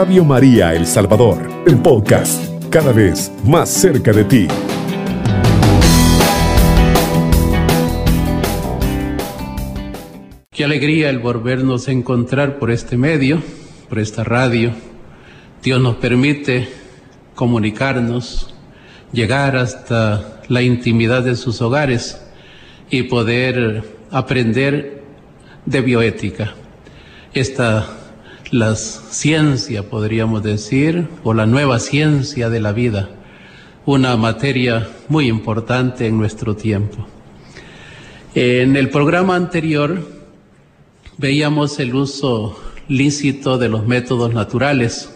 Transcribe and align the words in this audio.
Radio 0.00 0.24
María 0.24 0.76
El 0.76 0.86
Salvador, 0.86 1.64
el 1.66 1.76
podcast, 1.78 2.40
cada 2.70 2.92
vez 2.92 3.32
más 3.44 3.68
cerca 3.68 4.12
de 4.12 4.22
ti. 4.22 4.46
Qué 10.52 10.64
alegría 10.64 11.10
el 11.10 11.18
volvernos 11.18 11.88
a 11.88 11.90
encontrar 11.90 12.60
por 12.60 12.70
este 12.70 12.96
medio, 12.96 13.42
por 13.88 13.98
esta 13.98 14.22
radio. 14.22 14.70
Dios 15.64 15.80
nos 15.80 15.96
permite 15.96 16.68
comunicarnos, 17.34 18.54
llegar 19.10 19.56
hasta 19.56 20.42
la 20.46 20.62
intimidad 20.62 21.24
de 21.24 21.34
sus 21.34 21.60
hogares 21.60 22.24
y 22.88 23.02
poder 23.02 23.82
aprender 24.12 25.02
de 25.66 25.80
bioética. 25.80 26.54
Esta 27.34 27.97
la 28.50 28.76
ciencia, 28.76 29.90
podríamos 29.90 30.42
decir, 30.42 31.08
o 31.22 31.34
la 31.34 31.44
nueva 31.44 31.78
ciencia 31.78 32.48
de 32.48 32.60
la 32.60 32.72
vida, 32.72 33.10
una 33.84 34.16
materia 34.16 34.88
muy 35.08 35.28
importante 35.28 36.06
en 36.06 36.16
nuestro 36.16 36.56
tiempo. 36.56 37.06
En 38.34 38.76
el 38.76 38.88
programa 38.90 39.36
anterior 39.36 40.02
veíamos 41.18 41.78
el 41.78 41.94
uso 41.94 42.58
lícito 42.88 43.58
de 43.58 43.68
los 43.68 43.86
métodos 43.86 44.32
naturales. 44.32 45.10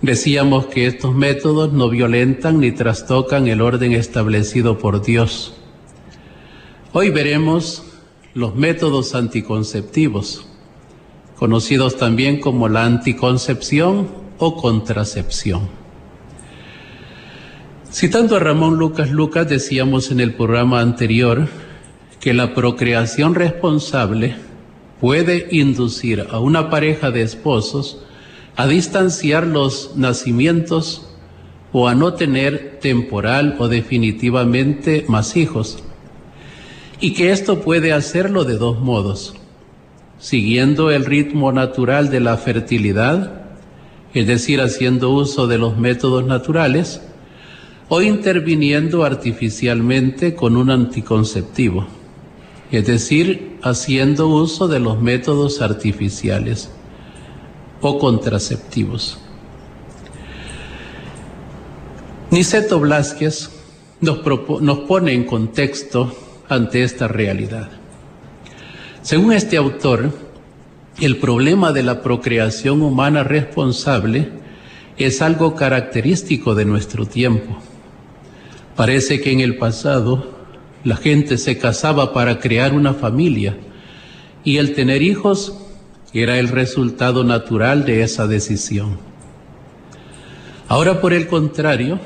Decíamos 0.00 0.66
que 0.66 0.86
estos 0.86 1.14
métodos 1.14 1.72
no 1.72 1.90
violentan 1.90 2.60
ni 2.60 2.72
trastocan 2.72 3.48
el 3.48 3.60
orden 3.60 3.92
establecido 3.92 4.78
por 4.78 5.02
Dios. 5.02 5.54
Hoy 6.92 7.10
veremos 7.10 7.82
los 8.32 8.54
métodos 8.54 9.14
anticonceptivos 9.14 10.46
conocidos 11.38 11.96
también 11.96 12.40
como 12.40 12.68
la 12.68 12.84
anticoncepción 12.84 14.08
o 14.38 14.56
contracepción. 14.56 15.68
Citando 17.90 18.36
a 18.36 18.40
Ramón 18.40 18.76
Lucas 18.76 19.10
Lucas, 19.10 19.48
decíamos 19.48 20.10
en 20.10 20.18
el 20.18 20.34
programa 20.34 20.80
anterior 20.80 21.48
que 22.18 22.34
la 22.34 22.54
procreación 22.54 23.36
responsable 23.36 24.34
puede 25.00 25.46
inducir 25.52 26.26
a 26.28 26.40
una 26.40 26.70
pareja 26.70 27.12
de 27.12 27.22
esposos 27.22 28.02
a 28.56 28.66
distanciar 28.66 29.46
los 29.46 29.96
nacimientos 29.96 31.08
o 31.72 31.86
a 31.86 31.94
no 31.94 32.14
tener 32.14 32.78
temporal 32.80 33.54
o 33.60 33.68
definitivamente 33.68 35.04
más 35.06 35.36
hijos. 35.36 35.84
Y 37.00 37.14
que 37.14 37.30
esto 37.30 37.60
puede 37.60 37.92
hacerlo 37.92 38.44
de 38.44 38.58
dos 38.58 38.80
modos 38.80 39.37
siguiendo 40.18 40.90
el 40.90 41.04
ritmo 41.04 41.52
natural 41.52 42.10
de 42.10 42.20
la 42.20 42.36
fertilidad, 42.36 43.42
es 44.14 44.26
decir, 44.26 44.60
haciendo 44.60 45.10
uso 45.10 45.46
de 45.46 45.58
los 45.58 45.76
métodos 45.76 46.24
naturales, 46.24 47.00
o 47.88 48.02
interviniendo 48.02 49.04
artificialmente 49.04 50.34
con 50.34 50.56
un 50.56 50.70
anticonceptivo, 50.70 51.86
es 52.70 52.86
decir, 52.86 53.58
haciendo 53.62 54.28
uso 54.28 54.68
de 54.68 54.78
los 54.78 55.00
métodos 55.00 55.62
artificiales 55.62 56.70
o 57.80 57.98
contraceptivos. 57.98 59.18
Niceto 62.30 62.78
Blasquez 62.78 63.50
nos, 64.00 64.18
nos 64.60 64.78
pone 64.80 65.14
en 65.14 65.24
contexto 65.24 66.12
ante 66.48 66.82
esta 66.82 67.08
realidad. 67.08 67.77
Según 69.02 69.32
este 69.32 69.56
autor, 69.56 70.10
el 71.00 71.18
problema 71.18 71.72
de 71.72 71.84
la 71.84 72.02
procreación 72.02 72.82
humana 72.82 73.22
responsable 73.22 74.30
es 74.96 75.22
algo 75.22 75.54
característico 75.54 76.56
de 76.56 76.64
nuestro 76.64 77.06
tiempo. 77.06 77.58
Parece 78.74 79.20
que 79.20 79.30
en 79.30 79.40
el 79.40 79.56
pasado 79.56 80.36
la 80.82 80.96
gente 80.96 81.38
se 81.38 81.58
casaba 81.58 82.12
para 82.12 82.40
crear 82.40 82.74
una 82.74 82.94
familia 82.94 83.56
y 84.42 84.56
el 84.56 84.74
tener 84.74 85.02
hijos 85.02 85.56
era 86.12 86.38
el 86.38 86.48
resultado 86.48 87.22
natural 87.22 87.84
de 87.84 88.02
esa 88.02 88.26
decisión. 88.26 88.98
Ahora, 90.66 91.00
por 91.00 91.12
el 91.12 91.28
contrario, 91.28 92.00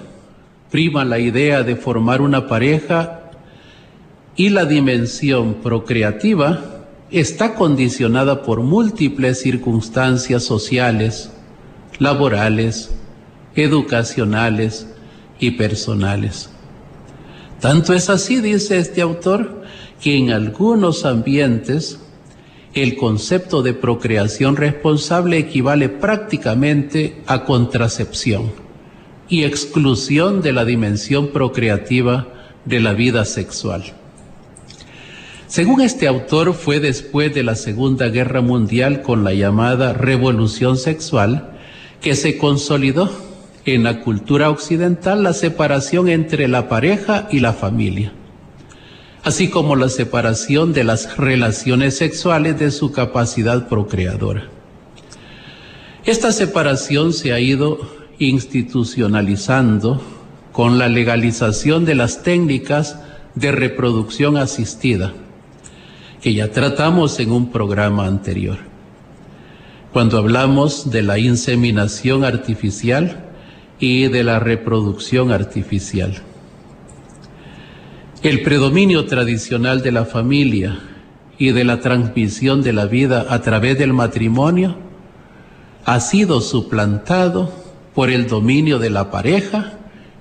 prima 0.71 1.05
la 1.05 1.19
idea 1.19 1.63
de 1.63 1.77
formar 1.77 2.21
una 2.21 2.47
pareja 2.47 3.31
y 4.37 4.51
la 4.51 4.67
dimensión 4.67 5.55
procreativa 5.55 6.72
está 7.13 7.55
condicionada 7.55 8.43
por 8.43 8.63
múltiples 8.63 9.41
circunstancias 9.41 10.45
sociales, 10.45 11.31
laborales, 11.99 12.91
educacionales 13.55 14.87
y 15.39 15.53
personales. 15.53 16.49
Tanto 17.61 17.93
es 17.93 18.09
así, 18.09 18.41
dice 18.41 18.79
este 18.79 19.03
autor, 19.03 19.63
que 20.01 20.17
en 20.17 20.31
algunos 20.31 21.05
ambientes 21.05 21.99
el 22.75 22.97
concepto 22.97 23.63
de 23.63 23.75
procreación 23.75 24.57
responsable 24.57 25.37
equivale 25.39 25.91
prácticamente 25.91 27.23
a 27.27 27.45
contracepción 27.45 28.51
y 29.29 29.45
exclusión 29.45 30.41
de 30.41 30.53
la 30.53 30.65
dimensión 30.65 31.29
procreativa 31.29 32.27
de 32.65 32.81
la 32.81 32.95
vida 32.95 33.25
sexual. 33.27 33.85
Según 35.53 35.83
este 35.83 36.09
autor, 36.09 36.55
fue 36.55 36.81
después 36.81 37.35
de 37.35 37.43
la 37.43 37.57
Segunda 37.57 38.09
Guerra 38.09 38.41
Mundial 38.41 39.03
con 39.03 39.23
la 39.23 39.35
llamada 39.35 39.93
revolución 39.93 40.79
sexual 40.79 41.59
que 42.01 42.17
se 42.17 42.39
consolidó 42.39 43.11
en 43.67 43.85
la 43.85 44.01
cultura 44.01 44.49
occidental 44.49 45.23
la 45.23 45.35
separación 45.35 46.09
entre 46.09 46.49
la 46.49 46.71
pareja 46.71 47.29
y 47.31 47.41
la 47.41 47.53
familia, 47.53 48.15
así 49.25 49.51
como 49.51 49.77
la 49.77 49.91
separación 49.91 50.73
de 50.73 50.85
las 50.85 51.19
relaciones 51.19 51.99
sexuales 51.99 52.59
de 52.59 52.71
su 52.71 52.91
capacidad 52.91 53.69
procreadora. 53.69 54.49
Esta 56.07 56.33
separación 56.33 57.13
se 57.13 57.35
ha 57.35 57.41
ido 57.41 57.79
institucionalizando 58.19 60.01
con 60.51 60.79
la 60.79 60.89
legalización 60.89 61.85
de 61.85 61.95
las 61.95 62.23
técnicas 62.23 62.97
de 63.35 63.53
reproducción 63.53 64.39
asistida 64.39 65.13
que 66.23 66.33
ya 66.33 66.53
tratamos 66.53 67.19
en 67.19 67.33
un 67.33 67.51
programa 67.51 68.07
anterior. 68.07 68.59
Cuando 69.93 70.19
hablamos 70.19 70.91
de 70.91 71.03
la 71.03 71.19
inseminación 71.19 72.25
artificial 72.25 73.25
y 73.81 74.07
de 74.07 74.23
la 74.23 74.39
reproducción 74.39 75.33
artificial. 75.33 76.23
El 78.23 78.43
predominio 78.43 79.07
tradicional 79.07 79.83
de 79.83 79.91
la 79.91 80.05
familia 80.05 80.79
y 81.39 81.51
de 81.51 81.65
la 81.65 81.81
transmisión 81.81 82.63
de 82.63 82.73
la 82.73 82.87
vida 82.87 83.27
a 83.29 83.43
través 83.43 83.77
del 83.77 83.93
matrimonio 83.93 84.77
ha 85.85 85.99
sido 85.99 86.41
suplantado 86.41 87.53
por 87.97 88.11
el 88.11 88.29
dominio 88.29 88.79
de 88.79 88.91
la 88.91 89.11
pareja 89.11 89.73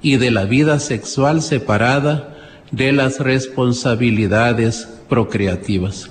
y 0.02 0.18
de 0.18 0.32
la 0.32 0.46
vida 0.46 0.80
sexual 0.80 1.44
separada 1.44 2.36
de 2.72 2.92
las 2.92 3.20
responsabilidades 3.20 4.88
procreativas. 5.12 6.10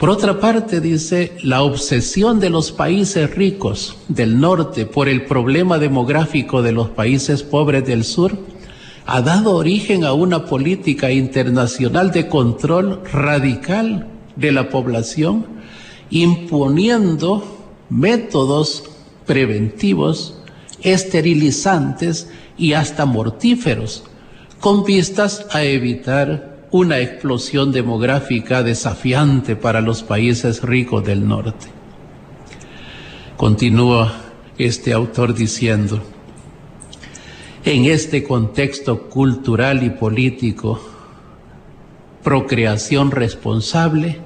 Por 0.00 0.10
otra 0.10 0.40
parte, 0.40 0.80
dice, 0.80 1.36
la 1.44 1.62
obsesión 1.62 2.40
de 2.40 2.50
los 2.50 2.72
países 2.72 3.32
ricos 3.32 3.98
del 4.08 4.40
norte 4.40 4.84
por 4.84 5.08
el 5.08 5.24
problema 5.24 5.78
demográfico 5.78 6.60
de 6.60 6.72
los 6.72 6.88
países 6.88 7.44
pobres 7.44 7.86
del 7.86 8.02
sur 8.02 8.36
ha 9.06 9.22
dado 9.22 9.54
origen 9.54 10.02
a 10.02 10.12
una 10.12 10.44
política 10.46 11.12
internacional 11.12 12.10
de 12.10 12.26
control 12.26 13.00
radical 13.12 14.08
de 14.34 14.50
la 14.50 14.68
población, 14.68 15.46
imponiendo 16.10 17.44
métodos 17.90 18.82
preventivos, 19.24 20.36
esterilizantes 20.82 22.28
y 22.58 22.72
hasta 22.72 23.06
mortíferos, 23.06 24.02
con 24.58 24.82
vistas 24.82 25.46
a 25.52 25.62
evitar 25.62 26.51
una 26.72 27.00
explosión 27.00 27.70
demográfica 27.70 28.62
desafiante 28.62 29.56
para 29.56 29.82
los 29.82 30.02
países 30.02 30.62
ricos 30.62 31.04
del 31.04 31.28
norte. 31.28 31.66
Continúa 33.36 34.10
este 34.56 34.94
autor 34.94 35.34
diciendo, 35.34 36.00
en 37.66 37.84
este 37.84 38.24
contexto 38.24 39.10
cultural 39.10 39.82
y 39.82 39.90
político, 39.90 40.80
procreación 42.22 43.10
responsable 43.10 44.20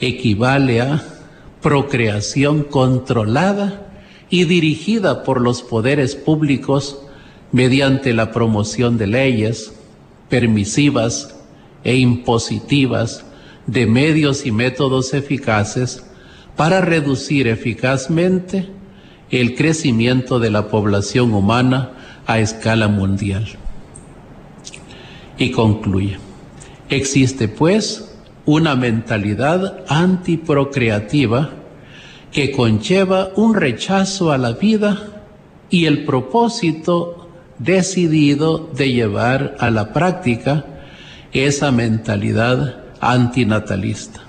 equivale 0.00 0.80
a 0.80 1.04
procreación 1.60 2.62
controlada 2.62 3.92
y 4.30 4.44
dirigida 4.44 5.22
por 5.22 5.38
los 5.42 5.62
poderes 5.62 6.16
públicos 6.16 6.98
mediante 7.52 8.14
la 8.14 8.32
promoción 8.32 8.96
de 8.96 9.06
leyes 9.06 9.74
permisivas 10.30 11.33
e 11.84 11.96
impositivas 11.96 13.24
de 13.66 13.86
medios 13.86 14.46
y 14.46 14.50
métodos 14.50 15.14
eficaces 15.14 16.04
para 16.56 16.80
reducir 16.80 17.46
eficazmente 17.46 18.68
el 19.30 19.54
crecimiento 19.54 20.38
de 20.38 20.50
la 20.50 20.68
población 20.68 21.32
humana 21.34 21.92
a 22.26 22.38
escala 22.38 22.88
mundial. 22.88 23.46
Y 25.38 25.50
concluye, 25.50 26.18
existe 26.88 27.48
pues 27.48 28.14
una 28.46 28.76
mentalidad 28.76 29.84
antiprocreativa 29.88 31.50
que 32.30 32.50
conlleva 32.50 33.30
un 33.36 33.54
rechazo 33.54 34.32
a 34.32 34.38
la 34.38 34.52
vida 34.52 35.22
y 35.70 35.86
el 35.86 36.04
propósito 36.04 37.28
decidido 37.58 38.70
de 38.76 38.92
llevar 38.92 39.56
a 39.58 39.70
la 39.70 39.92
práctica 39.92 40.66
esa 41.34 41.70
mentalidad 41.72 42.84
antinatalista. 43.00 44.20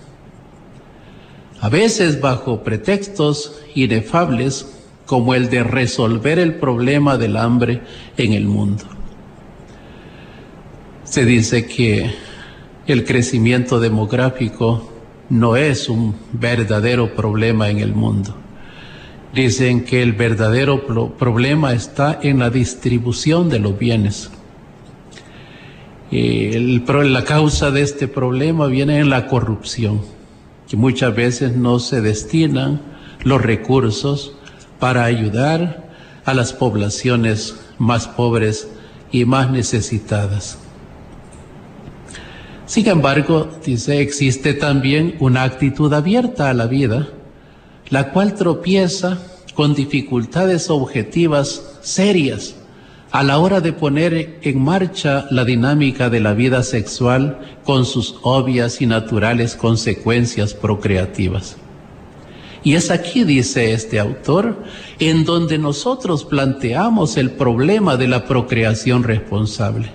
A 1.62 1.69
veces 1.69 2.19
bajo 2.19 2.63
pretextos 2.63 3.62
inefables 3.74 4.68
como 5.06 5.36
el 5.36 5.50
de 5.50 5.63
resolver 5.63 6.40
el 6.40 6.56
problema 6.56 7.18
del 7.18 7.38
hambre 7.38 7.81
en 8.18 8.34
el 8.34 8.46
mundo. 8.46 8.84
Se 11.04 11.24
dice 11.25 11.68
que 11.68 12.12
el 12.88 13.06
crecimiento 13.06 13.80
demográfico 13.80 14.92
no 15.30 15.56
es 15.56 15.90
un 15.90 16.16
verdadero 16.34 17.16
problema 17.16 17.69
en 17.69 17.80
el 17.80 17.94
mundo. 17.94 18.36
Dicen 19.34 19.84
que 19.84 20.02
el 20.02 20.13
verdadero 20.13 20.86
problema 21.18 21.74
está 21.74 22.19
en 22.22 22.40
la 22.40 22.50
distribución 22.50 23.50
de 23.50 23.60
los 23.60 23.78
bienes. 23.78 24.31
El, 26.16 26.86
la 27.12 27.26
causa 27.26 27.72
de 27.72 27.82
este 27.82 28.08
problema 28.08 28.68
viene 28.68 29.00
en 29.00 29.10
la 29.10 29.28
corrupción, 29.28 30.00
que 30.66 30.78
muchas 30.78 31.14
veces 31.14 31.58
no 31.58 31.80
se 31.80 32.00
destinan 32.00 32.82
los 33.24 33.42
recursos 33.42 34.34
para 34.80 35.04
ayudar 35.04 35.90
a 36.24 36.34
las 36.34 36.54
poblaciones 36.54 37.60
más 37.80 38.08
pobres 38.08 38.70
y 39.12 39.26
más 39.26 39.52
necesitadas. 39.52 40.58
Sin 42.66 42.88
embargo, 42.88 43.50
dice, 43.66 44.00
existe 44.00 44.54
también 44.54 45.16
una 45.20 45.44
actitud 45.44 45.92
abierta 45.94 46.50
a 46.50 46.54
la 46.54 46.68
vida, 46.68 47.10
la 47.90 48.12
cual 48.12 48.36
tropieza 48.36 49.20
con 49.54 49.76
dificultades 49.76 50.70
objetivas 50.70 51.78
serias 51.82 52.56
a 53.16 53.24
la 53.24 53.38
hora 53.38 53.62
de 53.62 53.72
poner 53.72 54.40
en 54.42 54.62
marcha 54.62 55.26
la 55.32 55.46
dinámica 55.46 56.10
de 56.10 56.20
la 56.20 56.34
vida 56.34 56.64
sexual 56.64 57.40
con 57.64 57.86
sus 57.86 58.18
obvias 58.24 58.82
y 58.82 58.88
naturales 58.88 59.56
consecuencias 59.56 60.54
procreativas. 60.54 61.56
Y 62.62 62.74
es 62.74 62.92
aquí, 62.92 63.24
dice 63.24 63.72
este 63.72 64.02
autor, 64.02 64.62
en 65.00 65.24
donde 65.24 65.58
nosotros 65.58 66.26
planteamos 66.26 67.16
el 67.16 67.32
problema 67.32 67.96
de 67.96 68.10
la 68.10 68.26
procreación 68.26 69.04
responsable. 69.04 69.92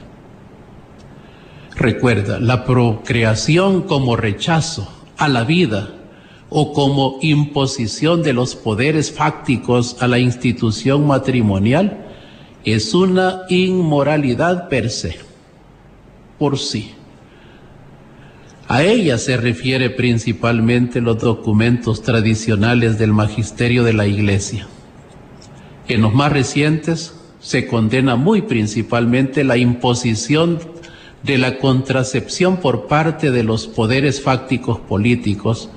Recuerda, 1.76 2.40
la 2.40 2.64
procreación 2.64 3.82
como 3.82 4.16
rechazo 4.16 4.90
a 5.18 5.28
la 5.28 5.44
vida 5.44 5.90
o 6.48 6.72
como 6.72 7.18
imposición 7.20 8.22
de 8.22 8.32
los 8.32 8.56
poderes 8.56 9.12
fácticos 9.12 9.98
a 10.00 10.08
la 10.08 10.18
institución 10.18 11.06
matrimonial 11.06 12.06
es 12.64 12.94
una 12.94 13.42
inmoralidad 13.48 14.68
per 14.68 14.90
se, 14.90 15.16
por 16.38 16.58
sí. 16.58 16.92
A 18.68 18.82
ella 18.82 19.18
se 19.18 19.36
refiere 19.36 19.90
principalmente 19.90 21.00
los 21.00 21.18
documentos 21.18 22.02
tradicionales 22.02 22.98
del 22.98 23.12
magisterio 23.12 23.82
de 23.82 23.94
la 23.94 24.06
Iglesia. 24.06 24.68
En 25.88 26.02
los 26.02 26.14
más 26.14 26.32
recientes 26.32 27.14
se 27.40 27.66
condena 27.66 28.14
muy 28.14 28.42
principalmente 28.42 29.42
la 29.42 29.56
imposición 29.56 30.60
de 31.22 31.38
la 31.38 31.58
contracepción 31.58 32.58
por 32.58 32.86
parte 32.86 33.30
de 33.30 33.42
los 33.42 33.66
poderes 33.66 34.22
fácticos 34.22 34.78
políticos, 34.78 35.68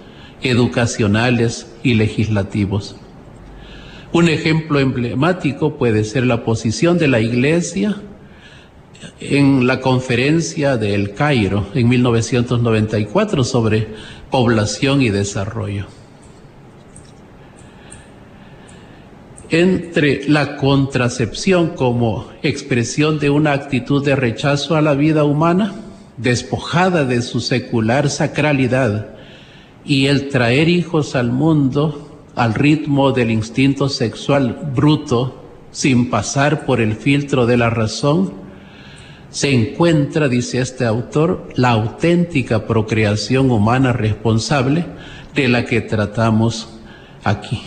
educacionales 0.42 1.74
y 1.82 1.96
legislativos. 1.96 2.96
Un 4.14 4.30
ejemplo 4.30 4.80
emblemático 4.80 5.76
puede 5.76 6.04
ser 6.04 6.28
la 6.28 6.44
posición 6.44 7.00
de 7.00 7.08
la 7.08 7.20
Iglesia 7.20 7.96
en 9.20 9.66
la 9.66 9.82
conferencia 9.82 10.78
de 10.78 10.94
El 10.94 11.16
Cairo 11.16 11.66
en 11.74 11.90
1994 11.90 13.44
sobre 13.44 13.88
población 14.30 15.02
y 15.02 15.10
desarrollo. 15.10 15.88
Entre 19.50 20.30
la 20.30 20.58
contracepción 20.58 21.70
como 21.70 22.28
expresión 22.44 23.18
de 23.18 23.32
una 23.32 23.54
actitud 23.54 24.06
de 24.06 24.16
rechazo 24.16 24.76
a 24.76 24.84
la 24.84 24.94
vida 24.94 25.24
humana, 25.24 25.74
despojada 26.18 27.04
de 27.04 27.24
su 27.24 27.40
secular 27.40 28.12
sacralidad, 28.12 29.16
y 29.84 30.06
el 30.06 30.30
traer 30.30 30.70
hijos 30.70 31.16
al 31.16 31.32
mundo 31.32 32.13
al 32.36 32.54
ritmo 32.54 33.12
del 33.12 33.32
instinto 33.32 33.90
sexual 33.90 34.72
bruto, 34.76 35.44
sin 35.72 36.10
pasar 36.10 36.66
por 36.66 36.82
el 36.82 36.96
filtro 36.96 37.46
de 37.46 37.58
la 37.58 37.70
razón, 37.70 38.34
se 39.30 39.52
encuentra, 39.52 40.30
dice 40.30 40.60
este 40.60 40.86
autor, 40.86 41.50
la 41.56 41.72
auténtica 41.72 42.68
procreación 42.68 43.50
humana 43.50 43.92
responsable 43.92 44.86
de 45.34 45.48
la 45.48 45.66
que 45.66 45.82
tratamos 45.82 46.70
aquí. 47.24 47.62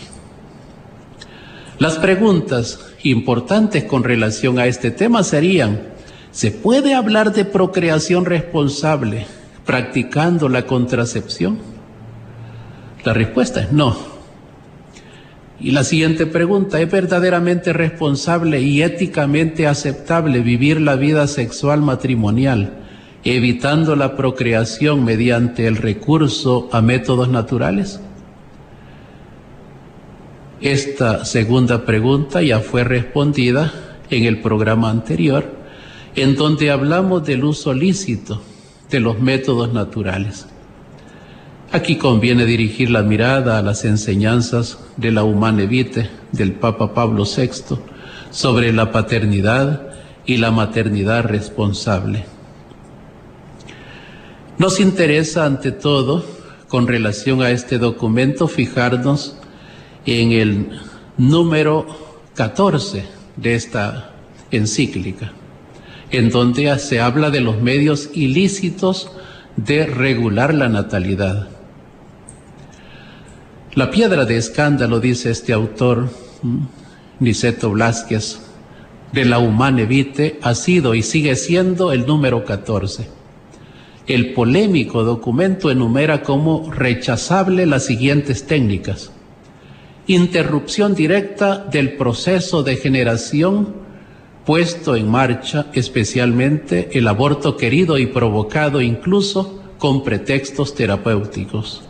Las 1.79 1.99
preguntas 1.99 2.95
importantes 3.03 3.85
con 3.85 4.05
relación 4.05 4.59
a 4.59 4.67
este 4.67 4.91
tema 4.93 5.25
serían, 5.25 5.89
¿se 6.31 6.53
puede 6.53 6.95
hablar 6.95 7.33
de 7.33 7.45
procreación 7.45 8.25
responsable 8.25 9.27
practicando 9.65 10.49
la 10.49 10.67
contracepción? 10.67 11.59
La 13.05 13.13
respuesta 13.13 13.61
es 13.63 13.73
no. 13.73 14.16
Y 15.59 15.71
la 15.71 15.85
siguiente 15.85 16.27
pregunta, 16.27 16.81
¿es 16.81 16.91
verdaderamente 16.91 17.73
responsable 17.73 18.61
y 18.61 18.83
éticamente 18.83 19.67
aceptable 19.67 20.41
vivir 20.41 20.81
la 20.81 20.97
vida 20.97 21.27
sexual 21.27 21.81
matrimonial 21.81 22.83
evitando 23.25 23.97
la 23.97 24.17
procreación 24.17 25.05
mediante 25.05 25.67
el 25.67 25.77
recurso 25.77 26.69
a 26.73 26.81
métodos 26.83 27.29
naturales? 27.29 28.01
Esta 30.61 31.25
segunda 31.25 31.85
pregunta 31.85 32.43
ya 32.43 32.61
fue 32.61 32.85
respondida 32.85 33.73
en 34.11 34.25
el 34.25 34.41
programa 34.41 34.91
anterior, 34.91 35.55
en 36.15 36.35
donde 36.35 36.71
hablamos 36.71 37.27
del 37.27 37.45
uso 37.45 37.75
lícito 37.75 38.43
de 38.91 39.01
los 39.01 39.21
métodos 39.21 39.73
naturales. 39.73 40.47
Aquí 41.73 41.97
conviene 41.97 42.47
dirigir 42.47 42.91
la 42.91 43.03
mirada 43.03 43.59
a 43.59 43.63
las 43.63 43.85
enseñanzas 43.85 44.79
de 44.97 45.11
la 45.11 45.25
Humane 45.25 45.67
Vitae 45.67 46.09
del 46.31 46.53
Papa 46.53 46.95
Pablo 46.95 47.25
VI 47.25 47.77
sobre 48.31 48.73
la 48.73 48.93
paternidad 48.93 49.91
y 50.25 50.37
la 50.37 50.53
maternidad 50.53 51.25
responsable. 51.25 52.25
Nos 54.59 54.81
interesa 54.81 55.45
ante 55.45 55.73
todo, 55.73 56.25
con 56.69 56.87
relación 56.87 57.43
a 57.43 57.51
este 57.51 57.79
documento, 57.79 58.49
fijarnos 58.49 59.37
en 60.07 60.33
el 60.33 60.81
número 61.19 61.87
14 62.35 63.05
de 63.37 63.55
esta 63.55 64.13
encíclica, 64.51 65.33
en 66.11 66.31
donde 66.31 66.79
se 66.79 67.01
habla 67.01 67.31
de 67.31 67.41
los 67.41 67.61
medios 67.61 68.11
ilícitos 68.15 69.11
de 69.57 69.87
regular 69.87 70.55
la 70.55 70.69
natalidad. 70.69 71.56
La 73.77 73.91
piedra 73.91 74.25
de 74.25 74.39
escándalo, 74.39 75.01
dice 75.01 75.31
este 75.31 75.53
autor, 75.53 76.09
Niceto 77.21 77.73
Blasquez, 77.73 78.41
de 79.13 79.27
la 79.27 79.39
Humane 79.39 79.85
Vitae, 79.85 80.39
ha 80.41 80.55
sido 80.55 80.95
y 80.95 81.03
sigue 81.03 81.37
siendo 81.37 81.93
el 81.93 82.07
número 82.07 82.43
14. 82.43 83.07
El 84.07 84.33
polémico 84.33 85.05
documento 85.05 85.71
enumera 85.71 86.23
como 86.23 86.73
rechazable 86.73 87.67
las 87.67 87.85
siguientes 87.85 88.47
técnicas. 88.47 89.13
Interrupción 90.07 90.95
directa 90.95 91.59
del 91.59 91.99
proceso 91.99 92.63
de 92.63 92.77
generación 92.77 93.75
puesto 94.47 94.97
en 94.97 95.11
marcha, 95.11 95.67
especialmente 95.75 96.97
el 96.97 97.07
aborto 97.09 97.59
querido 97.59 97.99
y 97.99 98.07
provocado 98.07 98.81
incluso 98.81 99.63
con 99.77 100.03
pretextos 100.03 100.75
terapéuticos 100.75 101.86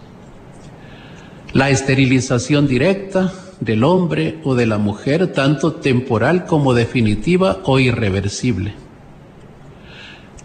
la 1.57 1.71
esterilización 1.71 2.69
directa 2.69 3.33
del 3.61 3.83
hombre 3.83 4.39
o 4.45 4.55
de 4.55 4.67
la 4.67 4.77
mujer, 4.77 5.33
tanto 5.33 5.73
temporal 5.73 6.45
como 6.45 6.75
definitiva 6.75 7.61
o 7.65 7.79
irreversible. 7.79 8.75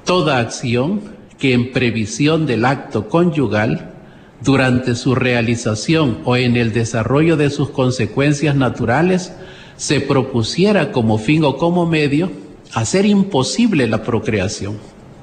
Toda 0.06 0.40
acción 0.40 1.02
que 1.38 1.52
en 1.52 1.74
previsión 1.74 2.46
del 2.46 2.64
acto 2.64 3.10
conyugal 3.10 3.92
durante 4.42 4.96
su 4.96 5.14
realización 5.14 6.20
o 6.24 6.38
en 6.38 6.56
el 6.56 6.72
desarrollo 6.72 7.36
de 7.36 7.50
sus 7.50 7.72
consecuencias 7.72 8.56
naturales, 8.56 9.34
se 9.76 10.00
propusiera 10.00 10.94
como 10.94 11.18
fin 11.18 11.44
o 11.44 11.58
como 11.58 11.86
medio 11.86 12.32
hacer 12.74 13.06
imposible 13.06 13.86
la 13.86 14.02
procreación. 14.04 14.78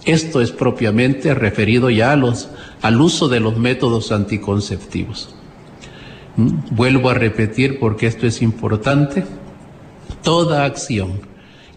Esto 0.05 0.43
es 0.43 0.53
propiamente 0.53 1.33
referido 1.33 1.89
ya 1.89 2.13
a 2.13 2.17
los, 2.17 2.51
al 2.83 3.01
uso 3.01 3.31
de 3.31 3.41
los 3.41 3.57
métodos 3.57 4.13
anticonceptivos. 4.13 5.38
Vuelvo 6.39 7.11
a 7.11 7.15
repetir 7.15 7.79
porque 7.79 8.07
esto 8.07 8.27
es 8.27 8.43
importante. 8.43 9.25
Toda 10.23 10.65
acción 10.65 11.21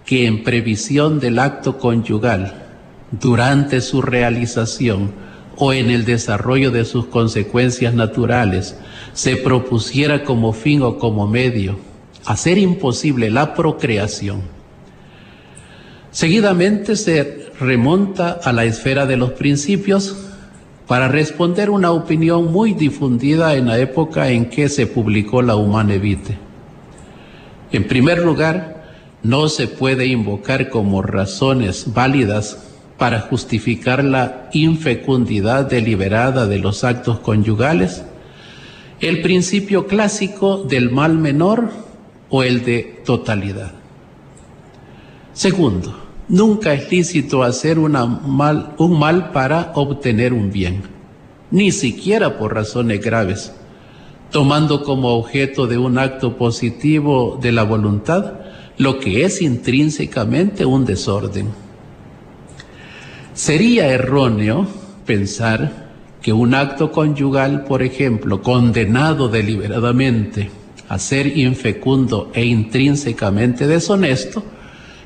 que 0.06 0.28
en 0.28 0.44
previsión 0.44 1.20
del 1.20 1.40
acto 1.40 1.78
conyugal, 1.78 2.68
durante 3.12 3.82
su 3.82 4.02
realización 4.02 5.12
o 5.58 5.74
en 5.74 5.90
el 5.90 6.06
desarrollo 6.06 6.72
de 6.72 6.86
sus 6.86 7.08
consecuencias 7.08 7.94
naturales, 7.94 8.78
se 9.14 9.36
propusiera 9.36 10.24
como 10.24 10.54
fin 10.54 10.82
o 10.84 10.98
como 10.98 11.28
medio 11.28 11.80
hacer 12.26 12.58
imposible 12.58 13.30
la 13.30 13.56
procreación, 13.56 14.42
Seguidamente 16.12 16.98
se 16.98 17.52
remonta 17.58 18.32
a 18.44 18.52
la 18.52 18.66
esfera 18.66 19.06
de 19.06 19.16
los 19.16 19.32
principios 19.32 20.18
para 20.92 21.08
responder 21.08 21.70
una 21.70 21.92
opinión 21.92 22.52
muy 22.52 22.74
difundida 22.74 23.56
en 23.56 23.68
la 23.68 23.80
época 23.80 24.28
en 24.28 24.50
que 24.50 24.68
se 24.68 24.88
publicó 24.88 25.42
la 25.42 25.56
Humane 25.56 26.00
Vitae. 26.00 26.38
En 27.72 27.88
primer 27.88 28.18
lugar, 28.26 28.92
no 29.24 29.48
se 29.48 29.70
puede 29.70 30.08
invocar 30.08 30.68
como 30.68 31.02
razones 31.02 31.94
válidas 31.94 32.74
para 32.98 33.22
justificar 33.22 34.04
la 34.04 34.50
infecundidad 34.52 35.64
deliberada 35.64 36.46
de 36.46 36.60
los 36.60 36.84
actos 36.84 37.20
conyugales 37.20 38.04
el 39.00 39.22
principio 39.22 39.88
clásico 39.88 40.58
del 40.58 40.92
mal 40.92 41.18
menor 41.18 41.70
o 42.30 42.44
el 42.44 42.66
de 42.66 43.02
totalidad. 43.06 43.72
Segundo, 45.32 46.11
nunca 46.32 46.74
es 46.74 46.90
lícito 46.90 47.44
hacer 47.44 47.78
un 47.78 47.92
mal 47.92 49.32
para 49.34 49.74
obtener 49.76 50.32
un 50.32 50.50
bien, 50.50 50.82
ni 51.52 51.72
siquiera 51.74 52.38
por 52.38 52.56
razones 52.56 53.02
graves, 53.02 53.52
tomando 54.32 54.82
como 54.84 55.10
objeto 55.10 55.68
de 55.68 55.78
un 55.78 55.98
acto 56.00 56.38
positivo 56.38 57.38
de 57.42 57.52
la 57.52 57.64
voluntad 57.64 58.34
lo 58.78 58.98
que 58.98 59.26
es 59.26 59.42
intrínsecamente 59.42 60.66
un 60.66 60.86
desorden. 60.86 61.50
Sería 63.34 63.88
erróneo 63.88 64.66
pensar 65.06 65.92
que 66.22 66.32
un 66.32 66.56
acto 66.56 66.94
conyugal, 66.94 67.66
por 67.66 67.84
ejemplo, 67.84 68.42
condenado 68.42 69.28
deliberadamente 69.28 70.50
a 70.88 70.98
ser 70.98 71.38
infecundo 71.38 72.32
e 72.34 72.46
intrínsecamente 72.46 73.68
deshonesto, 73.68 74.44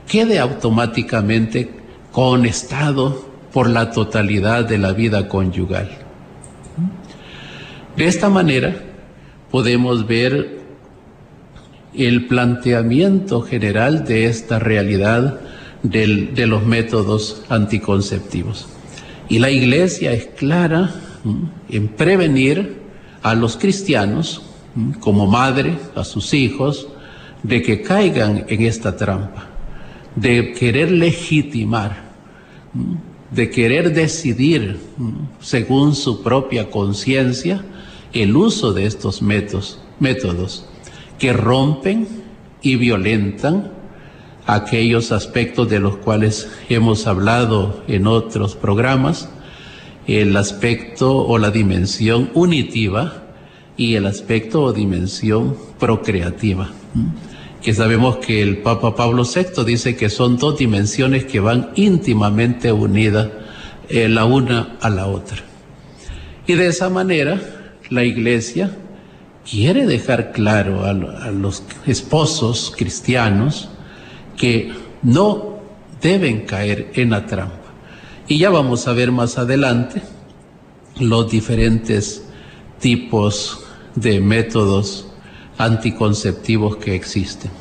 quede 0.08 0.40
automáticamente 0.40 1.70
conectado 2.12 3.26
por 3.52 3.70
la 3.70 3.92
totalidad 3.92 4.66
de 4.66 4.78
la 4.78 4.94
vida 4.94 5.28
conyugal. 5.28 5.90
De 7.96 8.06
esta 8.06 8.30
manera 8.30 8.76
podemos 9.52 10.06
ver 10.08 10.60
el 11.94 12.28
planteamiento 12.28 13.42
general 13.42 14.04
de 14.04 14.26
esta 14.26 14.60
realidad 14.60 15.40
de 15.84 16.48
los 16.48 16.66
métodos 16.66 17.44
anticonceptivos. 17.48 18.68
Y 19.30 19.40
la 19.40 19.50
iglesia 19.50 20.12
es 20.12 20.28
clara 20.28 20.94
en 21.70 21.88
prevenir 21.88 22.82
a 23.24 23.34
los 23.34 23.58
cristianos, 23.58 24.42
como 25.00 25.26
madre, 25.26 25.78
a 25.96 26.04
sus 26.04 26.34
hijos, 26.34 26.88
de 27.44 27.62
que 27.62 27.82
caigan 27.82 28.46
en 28.50 28.62
esta 28.64 28.98
trampa 28.98 29.55
de 30.16 30.54
querer 30.54 30.92
legitimar, 30.92 32.06
de 33.32 33.50
querer 33.50 33.94
decidir 33.94 34.80
según 35.40 35.96
su 35.96 36.24
propia 36.24 36.70
conciencia 36.70 37.64
el 38.14 38.36
uso 38.36 38.74
de 38.74 38.86
estos 38.86 39.22
métodos, 39.22 40.66
que 41.20 41.34
rompen 41.34 42.08
y 42.62 42.78
violentan 42.78 43.72
aquellos 44.48 45.12
aspectos 45.12 45.70
de 45.70 45.80
los 45.80 45.98
cuales 45.98 46.50
hemos 46.70 47.08
hablado 47.08 47.84
en 47.88 48.08
otros 48.08 48.56
programas, 48.56 49.30
el 50.08 50.38
aspecto 50.38 51.26
o 51.26 51.38
la 51.38 51.52
dimensión 51.52 52.30
unitiva 52.34 53.24
y 53.76 53.96
el 53.96 54.06
aspecto 54.06 54.62
o 54.62 54.74
dimensión 54.74 55.58
procreativa 55.80 56.70
que 57.66 57.74
sabemos 57.74 58.18
que 58.18 58.44
el 58.44 58.60
Papa 58.60 58.96
Pablo 58.96 59.24
VI 59.24 59.66
dice 59.66 59.96
que 59.96 60.12
son 60.12 60.38
dos 60.38 60.60
dimensiones 60.60 61.26
que 61.26 61.40
van 61.40 61.72
íntimamente 61.74 62.72
unidas 62.72 63.30
eh, 63.90 64.08
la 64.08 64.26
una 64.26 64.78
a 64.82 64.90
la 64.92 65.08
otra. 65.08 65.38
Y 66.46 66.54
de 66.54 66.68
esa 66.68 66.90
manera 66.92 67.42
la 67.90 68.04
Iglesia 68.04 68.70
quiere 69.50 69.88
dejar 69.88 70.32
claro 70.32 70.86
a, 70.86 70.92
a 70.92 71.32
los 71.32 71.64
esposos 71.88 72.72
cristianos 72.78 73.68
que 74.38 74.72
no 75.02 75.58
deben 76.04 76.46
caer 76.46 76.92
en 76.94 77.10
la 77.10 77.26
trampa. 77.26 77.74
Y 78.28 78.38
ya 78.38 78.52
vamos 78.52 78.88
a 78.88 78.94
ver 78.94 79.12
más 79.12 79.40
adelante 79.40 80.04
los 81.00 81.32
diferentes 81.32 82.28
tipos 82.80 83.66
de 83.96 84.20
métodos 84.20 85.08
anticonceptivos 85.58 86.78
que 86.78 86.96
existen. 86.96 87.52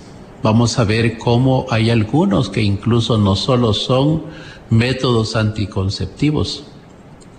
Vamos 0.42 0.78
a 0.78 0.84
ver 0.84 1.16
cómo 1.16 1.66
hay 1.70 1.90
algunos 1.90 2.50
que 2.50 2.62
incluso 2.62 3.16
no 3.18 3.36
solo 3.36 3.72
son 3.72 4.24
métodos 4.70 5.36
anticonceptivos, 5.36 6.64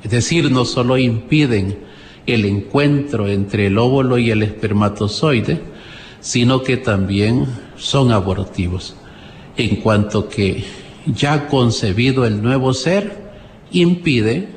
es 0.03 0.11
decir, 0.11 0.51
no 0.51 0.65
solo 0.65 0.97
impiden 0.97 1.79
el 2.25 2.45
encuentro 2.45 3.27
entre 3.27 3.67
el 3.67 3.77
óvulo 3.77 4.17
y 4.17 4.31
el 4.31 4.43
espermatozoide, 4.43 5.61
sino 6.19 6.63
que 6.63 6.77
también 6.77 7.45
son 7.77 8.11
abortivos, 8.11 8.95
en 9.57 9.77
cuanto 9.77 10.27
que 10.27 10.63
ya 11.05 11.47
concebido 11.47 12.25
el 12.25 12.41
nuevo 12.41 12.73
ser, 12.73 13.25
impide 13.71 14.49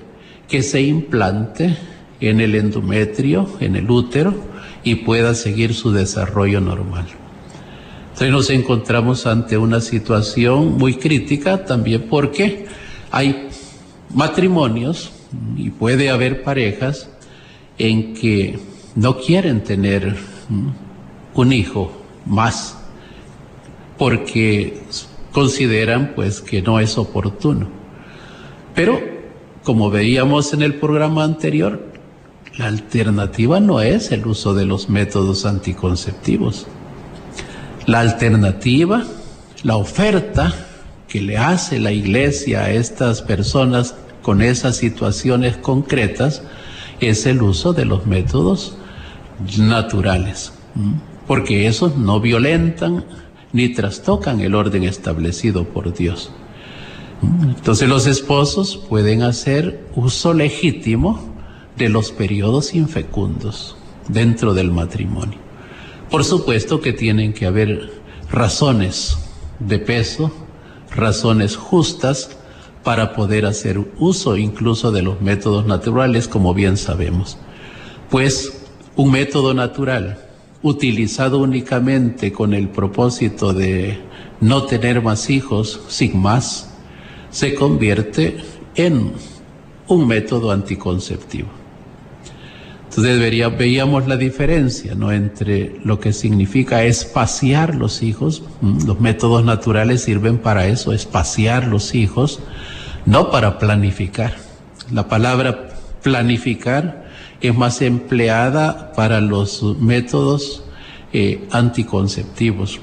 que 0.48 0.62
se 0.62 0.80
implante 0.80 1.76
en 2.20 2.40
el 2.40 2.54
endometrio, 2.54 3.48
en 3.60 3.76
el 3.76 3.90
útero, 3.90 4.34
y 4.84 4.96
pueda 4.96 5.34
seguir 5.34 5.74
su 5.74 5.92
desarrollo 5.92 6.60
normal. 6.60 7.06
Entonces 8.18 8.30
nos 8.30 8.50
encontramos 8.50 9.26
ante 9.26 9.56
una 9.56 9.80
situación 9.80 10.76
muy 10.76 10.94
crítica 10.94 11.64
también 11.64 12.06
porque 12.08 12.66
hay 13.10 13.48
matrimonios 14.12 15.12
y 15.56 15.70
puede 15.70 16.10
haber 16.10 16.42
parejas 16.42 17.10
en 17.78 18.14
que 18.14 18.58
no 18.96 19.18
quieren 19.18 19.62
tener 19.62 20.16
un 21.34 21.52
hijo 21.52 21.92
más 22.26 22.76
porque 23.96 24.80
consideran 25.32 26.12
pues 26.16 26.40
que 26.40 26.62
no 26.62 26.80
es 26.80 26.98
oportuno. 26.98 27.68
Pero 28.74 29.00
como 29.62 29.90
veíamos 29.90 30.52
en 30.54 30.62
el 30.62 30.74
programa 30.74 31.24
anterior, 31.24 31.87
la 32.58 32.66
alternativa 32.66 33.60
no 33.60 33.80
es 33.80 34.10
el 34.10 34.26
uso 34.26 34.52
de 34.52 34.66
los 34.66 34.90
métodos 34.90 35.46
anticonceptivos. 35.46 36.66
La 37.86 38.00
alternativa, 38.00 39.04
la 39.62 39.76
oferta 39.76 40.52
que 41.06 41.22
le 41.22 41.38
hace 41.38 41.78
la 41.78 41.92
iglesia 41.92 42.64
a 42.64 42.70
estas 42.70 43.22
personas 43.22 43.94
con 44.22 44.42
esas 44.42 44.76
situaciones 44.76 45.56
concretas 45.56 46.42
es 47.00 47.26
el 47.26 47.42
uso 47.42 47.72
de 47.72 47.84
los 47.84 48.06
métodos 48.06 48.76
naturales, 49.56 50.52
porque 51.28 51.68
esos 51.68 51.96
no 51.96 52.20
violentan 52.20 53.04
ni 53.52 53.68
trastocan 53.68 54.40
el 54.40 54.56
orden 54.56 54.82
establecido 54.82 55.64
por 55.64 55.94
Dios. 55.94 56.32
Entonces 57.22 57.88
los 57.88 58.06
esposos 58.06 58.76
pueden 58.88 59.22
hacer 59.22 59.86
uso 59.94 60.34
legítimo 60.34 61.37
de 61.78 61.88
los 61.88 62.12
periodos 62.12 62.74
infecundos 62.74 63.76
dentro 64.08 64.52
del 64.52 64.70
matrimonio. 64.70 65.38
Por 66.10 66.24
supuesto 66.24 66.80
que 66.80 66.92
tienen 66.92 67.32
que 67.32 67.46
haber 67.46 67.92
razones 68.30 69.16
de 69.60 69.78
peso, 69.78 70.32
razones 70.94 71.56
justas 71.56 72.36
para 72.82 73.14
poder 73.14 73.46
hacer 73.46 73.78
uso 73.98 74.36
incluso 74.36 74.90
de 74.92 75.02
los 75.02 75.20
métodos 75.20 75.66
naturales, 75.66 76.28
como 76.28 76.54
bien 76.54 76.76
sabemos. 76.76 77.38
Pues 78.10 78.66
un 78.96 79.10
método 79.10 79.54
natural 79.54 80.18
utilizado 80.62 81.38
únicamente 81.38 82.32
con 82.32 82.54
el 82.54 82.68
propósito 82.68 83.52
de 83.52 83.98
no 84.40 84.64
tener 84.64 85.02
más 85.02 85.30
hijos 85.30 85.80
sin 85.88 86.18
más, 86.18 86.70
se 87.30 87.54
convierte 87.54 88.38
en 88.74 89.12
un 89.86 90.06
método 90.06 90.50
anticonceptivo. 90.50 91.57
Entonces 92.88 93.20
veíamos 93.58 94.08
la 94.08 94.16
diferencia 94.16 94.94
¿no? 94.94 95.12
entre 95.12 95.78
lo 95.84 96.00
que 96.00 96.12
significa 96.14 96.82
espaciar 96.84 97.74
los 97.74 98.02
hijos. 98.02 98.42
Los 98.62 98.98
métodos 98.98 99.44
naturales 99.44 100.02
sirven 100.02 100.38
para 100.38 100.66
eso, 100.66 100.92
espaciar 100.92 101.66
los 101.66 101.94
hijos, 101.94 102.40
no 103.04 103.30
para 103.30 103.58
planificar. 103.58 104.34
La 104.90 105.06
palabra 105.06 105.68
planificar 106.02 107.08
es 107.42 107.54
más 107.54 107.82
empleada 107.82 108.92
para 108.92 109.20
los 109.20 109.62
métodos 109.78 110.64
eh, 111.12 111.46
anticonceptivos. 111.50 112.80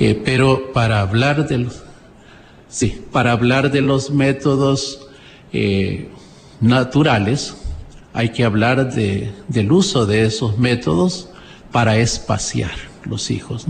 Eh, 0.00 0.20
pero 0.24 0.72
para 0.72 1.00
hablar 1.00 1.46
de 1.46 1.58
los, 1.58 1.82
sí, 2.68 3.04
para 3.12 3.32
hablar 3.32 3.70
de 3.70 3.82
los 3.82 4.10
métodos 4.10 5.06
eh, 5.52 6.08
naturales, 6.60 7.56
hay 8.12 8.30
que 8.30 8.44
hablar 8.44 8.92
de, 8.92 9.32
del 9.48 9.70
uso 9.72 10.06
de 10.06 10.24
esos 10.24 10.58
métodos 10.58 11.28
para 11.72 11.98
espaciar 11.98 12.72
los 13.04 13.30
hijos, 13.30 13.66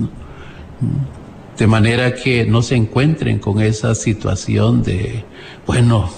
De 1.59 1.67
manera 1.67 2.15
que 2.15 2.47
no 2.47 2.63
se 2.63 2.77
encuentren 2.77 3.41
con 3.41 3.61
esa 3.61 3.95
situación 3.97 4.83
de, 4.85 5.25
bueno, 5.67 6.09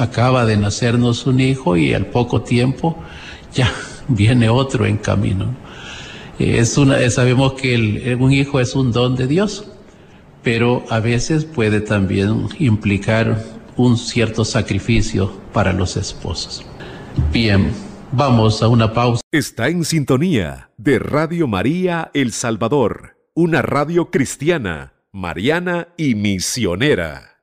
acaba 0.00 0.44
de 0.46 0.56
nacernos 0.56 1.26
un 1.26 1.38
hijo 1.38 1.76
y 1.76 1.94
al 1.94 2.06
poco 2.06 2.42
tiempo 2.42 2.96
ya 3.54 3.72
viene 4.08 4.48
otro 4.48 4.84
en 4.84 4.96
camino. 4.96 5.54
Es 6.38 6.76
una, 6.76 7.08
sabemos 7.10 7.52
que 7.52 8.16
un 8.18 8.32
hijo 8.32 8.58
es 8.58 8.74
un 8.74 8.90
don 8.90 9.14
de 9.14 9.28
Dios, 9.28 9.64
pero 10.42 10.84
a 10.90 10.98
veces 10.98 11.44
puede 11.44 11.80
también 11.80 12.48
implicar 12.58 13.44
un 13.76 13.96
cierto 13.96 14.44
sacrificio 14.44 15.32
para 15.52 15.72
los 15.72 15.96
esposos. 15.96 16.64
Bien, 17.32 17.72
vamos 18.10 18.62
a 18.62 18.68
una 18.68 18.92
pausa. 18.92 19.22
Está 19.30 19.68
en 19.68 19.84
sintonía 19.84 20.70
de 20.76 20.98
Radio 20.98 21.46
María 21.46 22.10
El 22.14 22.32
Salvador, 22.32 23.16
una 23.34 23.62
radio 23.62 24.10
cristiana, 24.10 24.94
mariana 25.12 25.88
y 25.96 26.14
misionera. 26.14 27.38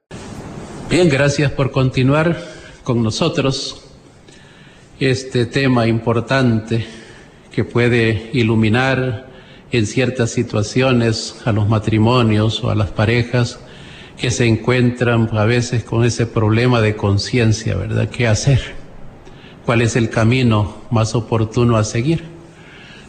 Bien, 0.89 1.09
gracias 1.09 1.51
por 1.51 1.71
continuar 1.71 2.39
con 2.83 3.03
nosotros 3.03 3.85
este 4.99 5.45
tema 5.45 5.87
importante 5.87 6.85
que 7.51 7.63
puede 7.63 8.31
iluminar 8.33 9.29
en 9.71 9.85
ciertas 9.85 10.31
situaciones 10.31 11.41
a 11.45 11.51
los 11.51 11.69
matrimonios 11.69 12.63
o 12.63 12.71
a 12.71 12.75
las 12.75 12.89
parejas 12.89 13.59
que 14.17 14.31
se 14.31 14.45
encuentran 14.45 15.29
a 15.31 15.45
veces 15.45 15.83
con 15.83 16.03
ese 16.03 16.25
problema 16.25 16.81
de 16.81 16.95
conciencia, 16.95 17.75
¿verdad? 17.75 18.09
¿Qué 18.09 18.27
hacer? 18.27 18.78
¿Cuál 19.65 19.81
es 19.81 19.95
el 19.95 20.09
camino 20.09 20.75
más 20.89 21.15
oportuno 21.15 21.77
a 21.77 21.83
seguir? 21.83 22.23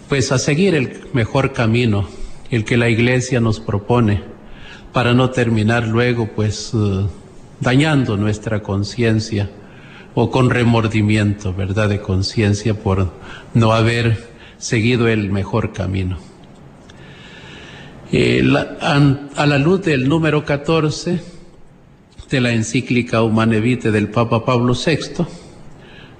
Pues 0.08 0.32
a 0.32 0.38
seguir 0.38 0.74
el 0.74 1.00
mejor 1.12 1.52
camino, 1.52 2.08
el 2.50 2.64
que 2.64 2.76
la 2.76 2.88
iglesia 2.88 3.40
nos 3.40 3.60
propone, 3.60 4.22
para 4.92 5.14
no 5.14 5.30
terminar 5.30 5.86
luego 5.86 6.28
pues 6.34 6.72
eh, 6.74 7.06
dañando 7.60 8.16
nuestra 8.16 8.62
conciencia 8.62 9.50
o 10.14 10.30
con 10.30 10.50
remordimiento, 10.50 11.54
¿verdad? 11.54 11.88
De 11.88 12.00
conciencia 12.00 12.74
por 12.74 13.12
no 13.54 13.72
haber 13.72 14.28
seguido 14.58 15.08
el 15.08 15.30
mejor 15.30 15.72
camino. 15.72 16.18
Eh, 18.12 18.42
a, 18.80 19.46
la 19.46 19.58
luz 19.58 19.82
del 19.82 20.08
número 20.08 20.44
14 20.44 21.20
de 22.28 22.40
la 22.40 22.52
encíclica 22.52 23.22
Humane 23.22 23.60
Vitae 23.60 23.92
del 23.92 24.08
Papa 24.08 24.44
Pablo 24.44 24.74
VI, 24.74 25.24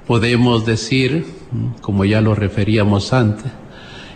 podemos 0.07 0.67
decir, 0.67 1.27
como 1.81 2.05
ya 2.05 2.21
lo 2.21 2.35
referíamos 2.35 3.13
antes, 3.13 3.51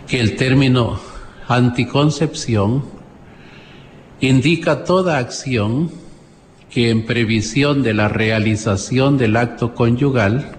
que 0.07 0.19
el 0.19 0.35
término 0.35 0.99
anticoncepción 1.47 2.83
indica 4.19 4.83
toda 4.83 5.17
acción 5.17 5.91
que 6.69 6.89
en 6.89 7.05
previsión 7.05 7.83
de 7.83 7.93
la 7.93 8.07
realización 8.07 9.17
del 9.17 9.37
acto 9.37 9.73
conyugal 9.73 10.57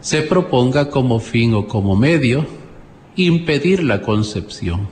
se 0.00 0.22
proponga 0.22 0.90
como 0.90 1.18
fin 1.18 1.54
o 1.54 1.66
como 1.66 1.96
medio 1.96 2.46
impedir 3.16 3.82
la 3.82 4.02
concepción, 4.02 4.88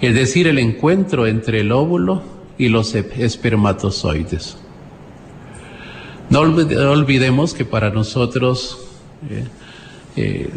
es 0.00 0.14
decir, 0.14 0.46
el 0.46 0.58
encuentro 0.58 1.26
entre 1.26 1.60
el 1.60 1.72
óvulo 1.72 2.22
y 2.58 2.68
los 2.68 2.94
espermatozoides. 2.94 4.58
No 6.30 6.40
olvidemos 6.40 7.54
que 7.54 7.64
para 7.64 7.90
nosotros 7.90 8.78
eh, 9.30 9.44
eh, 10.16 10.50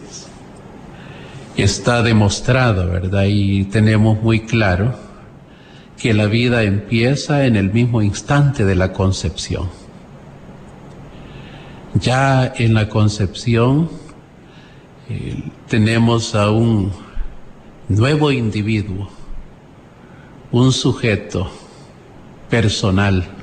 está 1.56 2.02
demostrado, 2.04 2.88
¿verdad? 2.90 3.26
Y 3.28 3.64
tenemos 3.66 4.22
muy 4.22 4.42
claro 4.42 4.96
que 5.98 6.14
la 6.14 6.26
vida 6.26 6.64
empieza 6.64 7.46
en 7.46 7.56
el 7.56 7.72
mismo 7.72 8.02
instante 8.02 8.66
de 8.66 8.76
la 8.76 8.92
concepción. 8.92 9.70
Ya 11.94 12.52
en 12.56 12.74
la 12.74 12.90
concepción 12.90 13.90
eh, 15.10 15.44
tenemos 15.68 16.36
a 16.36 16.50
un 16.52 16.92
nuevo 17.88 18.32
individuo, 18.32 19.10
un 20.52 20.72
sujeto 20.74 21.52
personal, 22.50 23.41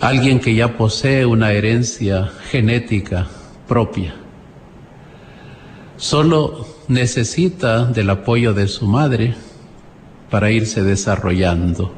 alguien 0.00 0.40
que 0.40 0.54
ya 0.54 0.76
posee 0.76 1.24
una 1.26 1.52
herencia 1.52 2.30
genética 2.50 3.26
propia. 3.66 4.14
Solo 5.96 6.66
necesita 6.88 7.86
del 7.86 8.10
apoyo 8.10 8.52
de 8.52 8.68
su 8.68 8.86
madre 8.86 9.34
para 10.30 10.50
irse 10.50 10.82
desarrollando 10.82 11.92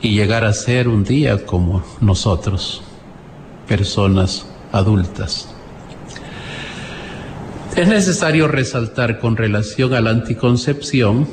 y 0.00 0.14
llegar 0.14 0.44
a 0.44 0.52
ser 0.52 0.88
un 0.88 1.04
día 1.04 1.44
como 1.44 1.84
nosotros, 2.00 2.82
personas 3.68 4.46
adultas. 4.72 5.54
Es 7.76 7.88
necesario 7.88 8.48
resaltar 8.48 9.18
con 9.18 9.36
relación 9.36 9.94
a 9.94 10.00
la 10.00 10.10
anticoncepción, 10.10 11.26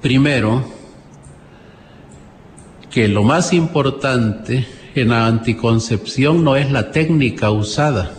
primero, 0.00 0.64
que 2.92 3.08
lo 3.08 3.22
más 3.22 3.54
importante 3.54 4.66
en 4.94 5.08
la 5.08 5.26
anticoncepción 5.26 6.44
no 6.44 6.56
es 6.56 6.70
la 6.70 6.90
técnica 6.90 7.50
usada, 7.50 8.12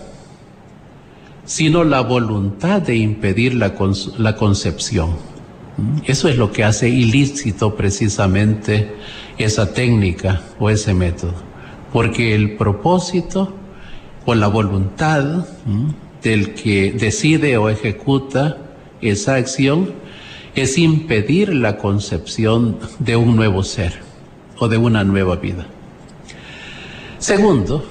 sino 1.46 1.84
la 1.84 2.02
voluntad 2.02 2.82
de 2.82 2.96
impedir 2.96 3.54
la, 3.54 3.76
la 4.18 4.36
concepción. 4.36 5.12
Eso 6.06 6.28
es 6.28 6.38
lo 6.38 6.52
que 6.52 6.64
hace 6.64 6.90
ilícito 6.90 7.76
precisamente 7.76 8.96
esa 9.38 9.74
técnica 9.74 10.42
o 10.60 10.72
ese 10.72 10.96
método, 10.96 11.36
porque 11.92 12.34
el 12.34 12.56
propósito 12.58 13.54
o 14.26 14.34
la 14.34 14.48
voluntad 14.48 15.46
del 16.24 16.56
que 16.56 16.92
decide 16.94 17.58
o 17.58 17.70
ejecuta 17.70 18.58
esa 19.02 19.36
acción 19.36 19.92
es 20.56 20.80
impedir 20.80 21.54
la 21.54 21.78
concepción 21.78 22.80
de 22.98 23.16
un 23.16 23.36
nuevo 23.36 23.64
ser 23.64 24.13
o 24.64 24.70
de 24.70 24.78
una 24.78 25.04
nueva 25.04 25.36
vida. 25.36 25.66
Segundo, 27.18 27.84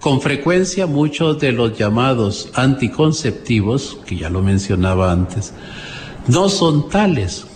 con 0.00 0.20
frecuencia 0.20 0.86
muchos 0.86 1.38
de 1.40 1.52
los 1.52 1.78
llamados 1.78 2.50
anticonceptivos, 2.54 3.98
que 4.06 4.16
ya 4.16 4.28
lo 4.28 4.42
mencionaba 4.42 5.12
antes, 5.12 5.54
no 6.28 6.50
son 6.50 6.90
tales, 6.90 7.46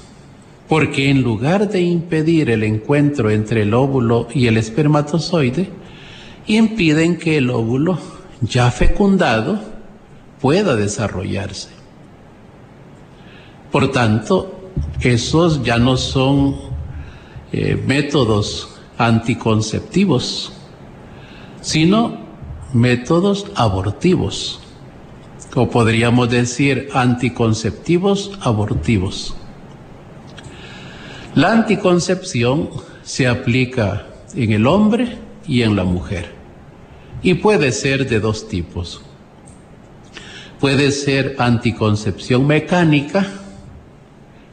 porque 0.66 1.10
en 1.10 1.22
lugar 1.22 1.68
de 1.68 1.82
impedir 1.82 2.48
el 2.48 2.62
encuentro 2.62 3.30
entre 3.30 3.62
el 3.62 3.74
óvulo 3.74 4.28
y 4.32 4.46
el 4.46 4.56
espermatozoide, 4.56 5.68
impiden 6.46 7.18
que 7.18 7.36
el 7.36 7.50
óvulo 7.50 7.98
ya 8.40 8.70
fecundado 8.70 9.60
pueda 10.40 10.74
desarrollarse. 10.74 11.68
Por 13.70 13.90
tanto, 13.90 14.70
esos 15.00 15.62
ya 15.62 15.76
no 15.78 15.98
son 15.98 16.73
eh, 17.56 17.76
métodos 17.86 18.68
anticonceptivos, 18.98 20.52
sino 21.60 22.18
métodos 22.72 23.46
abortivos, 23.54 24.58
o 25.54 25.70
podríamos 25.70 26.30
decir 26.30 26.88
anticonceptivos 26.92 28.32
abortivos. 28.40 29.36
La 31.36 31.52
anticoncepción 31.52 32.70
se 33.04 33.28
aplica 33.28 34.04
en 34.34 34.50
el 34.50 34.66
hombre 34.66 35.16
y 35.46 35.62
en 35.62 35.76
la 35.76 35.84
mujer 35.84 36.32
y 37.22 37.34
puede 37.34 37.70
ser 37.70 38.08
de 38.08 38.18
dos 38.18 38.48
tipos 38.48 39.00
puede 40.58 40.90
ser 40.90 41.36
anticoncepción 41.38 42.48
mecánica 42.48 43.43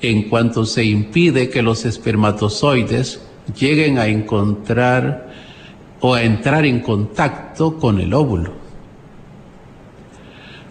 en 0.01 0.29
cuanto 0.29 0.65
se 0.65 0.83
impide 0.83 1.49
que 1.49 1.61
los 1.61 1.85
espermatozoides 1.85 3.21
lleguen 3.57 3.97
a 3.99 4.07
encontrar 4.07 5.31
o 5.99 6.15
a 6.15 6.23
entrar 6.23 6.65
en 6.65 6.79
contacto 6.79 7.77
con 7.77 7.99
el 7.99 8.13
óvulo. 8.13 8.61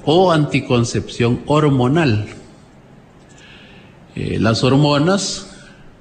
o 0.05 0.33
anticoncepción 0.33 1.43
hormonal. 1.47 2.27
Eh, 4.17 4.39
las 4.41 4.65
hormonas 4.65 5.51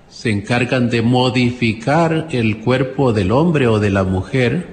se 0.10 0.32
encargan 0.32 0.90
de 0.90 1.02
modificar 1.02 2.28
el 2.32 2.60
cuerpo 2.60 3.14
del 3.14 3.32
hombre 3.32 3.68
o 3.68 3.80
de 3.80 3.90
la 3.90 4.04
mujer 4.04 4.68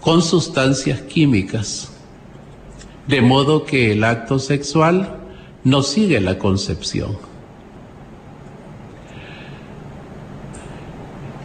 con 0.00 0.22
sustancias 0.22 1.00
químicas, 1.00 1.92
de 3.08 3.20
modo 3.20 3.64
que 3.64 3.92
el 3.92 4.04
acto 4.04 4.38
sexual 4.38 5.16
no 5.64 5.82
sigue 5.82 6.20
la 6.20 6.38
concepción. 6.38 7.31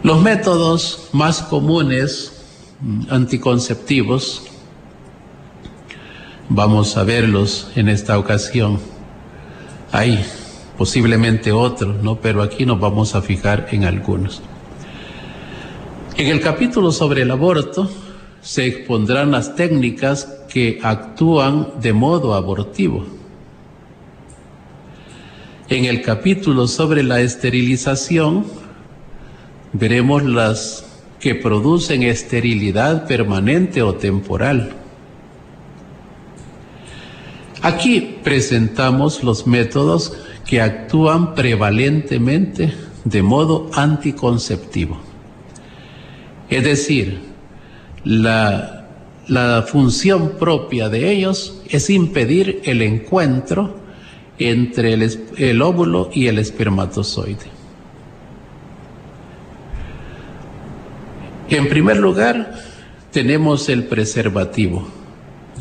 Los 0.08 0.22
métodos 0.22 1.10
más 1.12 1.42
comunes 1.42 2.32
mm, 2.80 3.08
anticonceptivos, 3.10 4.42
vamos 6.48 6.96
a 6.96 7.04
verlos 7.04 7.70
en 7.76 7.90
esta 7.90 8.18
ocasión. 8.18 8.80
Hay 9.92 10.26
posiblemente 10.78 11.52
otros, 11.52 12.02
¿no? 12.02 12.22
Pero 12.22 12.42
aquí 12.42 12.66
nos 12.66 12.80
vamos 12.80 13.16
a 13.16 13.22
fijar 13.22 13.68
en 13.72 13.84
algunos. 13.84 14.42
En 16.16 16.28
el 16.28 16.40
capítulo 16.40 16.94
sobre 16.94 17.24
el 17.24 17.32
aborto 17.32 17.92
se 18.40 18.66
expondrán 18.66 19.32
las 19.32 19.58
técnicas 19.58 20.24
que 20.48 20.80
actúan 20.84 21.82
de 21.82 21.92
modo 21.92 22.34
abortivo. 22.34 23.06
En 25.68 25.84
el 25.84 26.02
capítulo 26.02 26.66
sobre 26.66 27.04
la 27.04 27.20
esterilización 27.20 28.67
veremos 29.80 30.24
las 30.24 30.86
que 31.20 31.36
producen 31.36 32.04
esterilidad 32.04 33.08
permanente 33.08 33.82
o 33.82 33.96
temporal. 33.96 34.72
Aquí 37.62 38.18
presentamos 38.24 39.24
los 39.24 39.48
métodos 39.48 40.14
que 40.46 40.62
actúan 40.62 41.36
prevalentemente 41.36 42.74
de 43.04 43.22
modo 43.22 43.70
anticonceptivo. 43.74 45.00
Es 46.50 46.64
decir, 46.64 47.20
la, 48.04 48.74
función 49.68 50.38
propia 50.40 50.88
de 50.88 51.12
ellos 51.12 51.62
es 51.70 51.90
impedir 51.90 52.62
el 52.64 52.82
encuentro 52.82 53.76
entre 54.40 54.94
el 54.94 55.62
óvulo 55.62 56.10
y 56.14 56.28
el 56.28 56.40
espermatozoide. 56.40 57.57
En 61.50 61.70
primer 61.70 61.98
lugar, 61.98 62.54
tenemos 63.12 63.70
el 63.70 63.86
preservativo, 63.86 64.88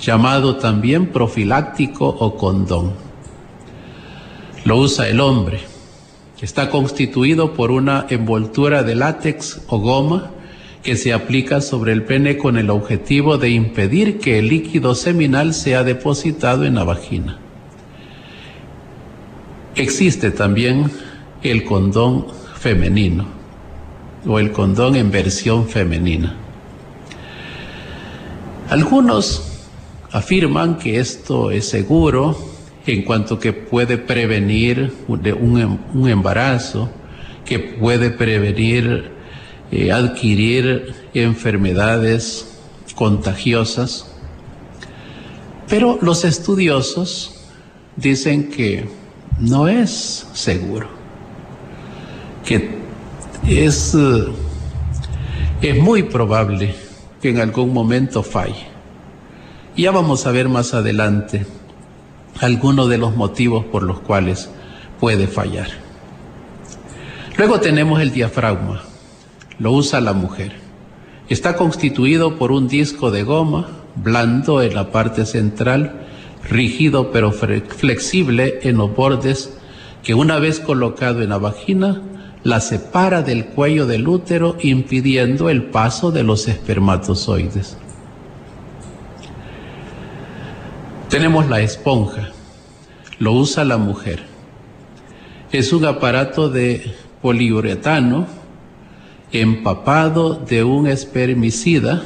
llamado 0.00 0.56
también 0.56 1.06
profiláctico 1.06 2.06
o 2.06 2.36
condón 2.36 3.06
lo 4.66 4.78
usa 4.78 5.08
el 5.08 5.20
hombre. 5.20 5.60
Está 6.42 6.70
constituido 6.70 7.54
por 7.54 7.70
una 7.70 8.04
envoltura 8.10 8.82
de 8.82 8.96
látex 8.96 9.62
o 9.68 9.78
goma 9.78 10.32
que 10.82 10.96
se 10.96 11.12
aplica 11.12 11.60
sobre 11.60 11.92
el 11.92 12.02
pene 12.02 12.36
con 12.36 12.56
el 12.58 12.70
objetivo 12.70 13.38
de 13.38 13.50
impedir 13.50 14.18
que 14.18 14.40
el 14.40 14.48
líquido 14.48 14.96
seminal 14.96 15.54
sea 15.54 15.84
depositado 15.84 16.64
en 16.64 16.74
la 16.74 16.82
vagina. 16.82 17.38
Existe 19.76 20.32
también 20.32 20.90
el 21.42 21.62
condón 21.62 22.26
femenino 22.56 23.35
o 24.24 24.38
el 24.38 24.52
condón 24.52 24.96
en 24.96 25.10
versión 25.10 25.68
femenina. 25.68 26.36
Algunos 28.70 29.42
afirman 30.12 30.78
que 30.78 30.98
esto 30.98 31.50
es 31.50 31.68
seguro 31.68 32.36
en 32.86 33.02
cuanto 33.02 33.38
que 33.38 33.52
puede 33.52 33.98
prevenir 33.98 34.92
un, 35.08 35.80
un 35.92 36.08
embarazo, 36.08 36.88
que 37.44 37.58
puede 37.58 38.10
prevenir 38.10 39.10
eh, 39.72 39.90
adquirir 39.90 40.94
enfermedades 41.12 42.56
contagiosas. 42.94 44.06
Pero 45.68 45.98
los 46.00 46.24
estudiosos 46.24 47.34
dicen 47.96 48.50
que 48.50 48.88
no 49.40 49.66
es 49.66 50.26
seguro, 50.32 50.88
es, 53.48 53.94
eh, 53.94 54.26
es 55.62 55.78
muy 55.78 56.02
probable 56.02 56.74
que 57.22 57.30
en 57.30 57.40
algún 57.40 57.72
momento 57.72 58.22
falle. 58.22 58.66
Ya 59.76 59.90
vamos 59.90 60.26
a 60.26 60.32
ver 60.32 60.48
más 60.48 60.74
adelante 60.74 61.46
algunos 62.40 62.88
de 62.88 62.98
los 62.98 63.14
motivos 63.16 63.64
por 63.64 63.82
los 63.82 64.00
cuales 64.00 64.50
puede 64.98 65.26
fallar. 65.26 65.68
Luego 67.36 67.60
tenemos 67.60 68.00
el 68.00 68.12
diafragma, 68.12 68.82
lo 69.58 69.72
usa 69.72 70.00
la 70.00 70.12
mujer. 70.12 70.52
Está 71.28 71.56
constituido 71.56 72.38
por 72.38 72.52
un 72.52 72.68
disco 72.68 73.10
de 73.10 73.22
goma 73.22 73.68
blando 73.96 74.62
en 74.62 74.74
la 74.74 74.90
parte 74.90 75.26
central, 75.26 76.06
rígido 76.48 77.10
pero 77.10 77.32
flexible 77.32 78.60
en 78.62 78.76
los 78.76 78.94
bordes, 78.94 79.56
que 80.02 80.14
una 80.14 80.38
vez 80.38 80.60
colocado 80.60 81.22
en 81.22 81.30
la 81.30 81.38
vagina, 81.38 82.00
la 82.46 82.60
separa 82.60 83.22
del 83.22 83.46
cuello 83.46 83.86
del 83.86 84.06
útero 84.06 84.56
impidiendo 84.60 85.50
el 85.50 85.64
paso 85.64 86.12
de 86.12 86.22
los 86.22 86.46
espermatozoides. 86.46 87.76
Tenemos 91.08 91.48
la 91.48 91.60
esponja, 91.60 92.28
lo 93.18 93.32
usa 93.32 93.64
la 93.64 93.78
mujer. 93.78 94.22
Es 95.50 95.72
un 95.72 95.86
aparato 95.86 96.48
de 96.48 96.94
poliuretano 97.20 98.28
empapado 99.32 100.34
de 100.34 100.62
un 100.62 100.86
espermicida 100.86 102.00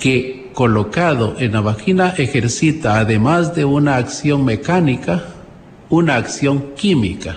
que 0.00 0.50
colocado 0.52 1.36
en 1.38 1.52
la 1.52 1.60
vagina 1.60 2.12
ejercita, 2.18 2.98
además 2.98 3.54
de 3.54 3.64
una 3.64 3.94
acción 3.94 4.44
mecánica, 4.44 5.22
una 5.90 6.16
acción 6.16 6.72
química 6.74 7.36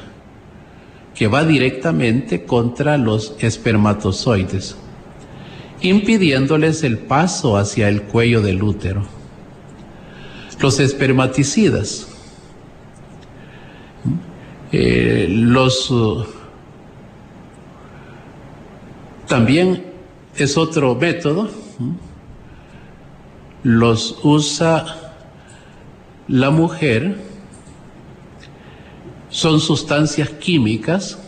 que 1.17 1.27
va 1.27 1.43
directamente 1.43 2.43
contra 2.43 2.97
los 2.97 3.35
espermatozoides, 3.39 4.77
impidiéndoles 5.81 6.83
el 6.83 6.99
paso 6.99 7.57
hacia 7.57 7.89
el 7.89 8.03
cuello 8.03 8.41
del 8.41 8.61
útero 8.61 9.17
los 10.59 10.79
espermaticidas. 10.79 12.07
Eh, 14.71 15.27
los 15.29 15.89
uh, 15.91 16.25
también 19.27 19.85
es 20.35 20.57
otro 20.57 20.95
método. 20.95 21.49
Los 23.63 24.19
usa 24.23 24.85
la 26.27 26.49
mujer. 26.49 27.36
Son 29.29 29.59
sustancias 29.59 30.29
químicas 30.29 31.19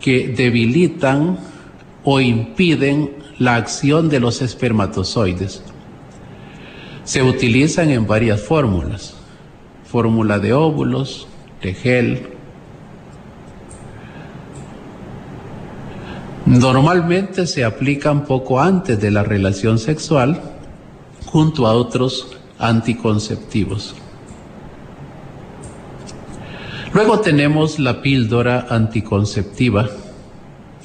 que 0.00 0.28
debilitan 0.28 1.38
o 2.04 2.20
impiden 2.20 3.16
la 3.38 3.56
acción 3.56 4.08
de 4.08 4.20
los 4.20 4.42
espermatozoides 4.42 5.62
se 7.08 7.22
utilizan 7.22 7.88
en 7.88 8.06
varias 8.06 8.42
fórmulas. 8.42 9.14
Fórmula 9.86 10.38
de 10.38 10.52
óvulos, 10.52 11.26
de 11.62 11.72
gel. 11.72 12.28
Normalmente 16.44 17.46
se 17.46 17.64
aplican 17.64 18.26
poco 18.26 18.60
antes 18.60 19.00
de 19.00 19.10
la 19.10 19.22
relación 19.22 19.78
sexual 19.78 20.38
junto 21.24 21.66
a 21.66 21.72
otros 21.72 22.28
anticonceptivos. 22.58 23.94
Luego 26.94 27.20
tenemos 27.20 27.78
la 27.78 28.00
píldora 28.00 28.66
anticonceptiva 28.70 29.90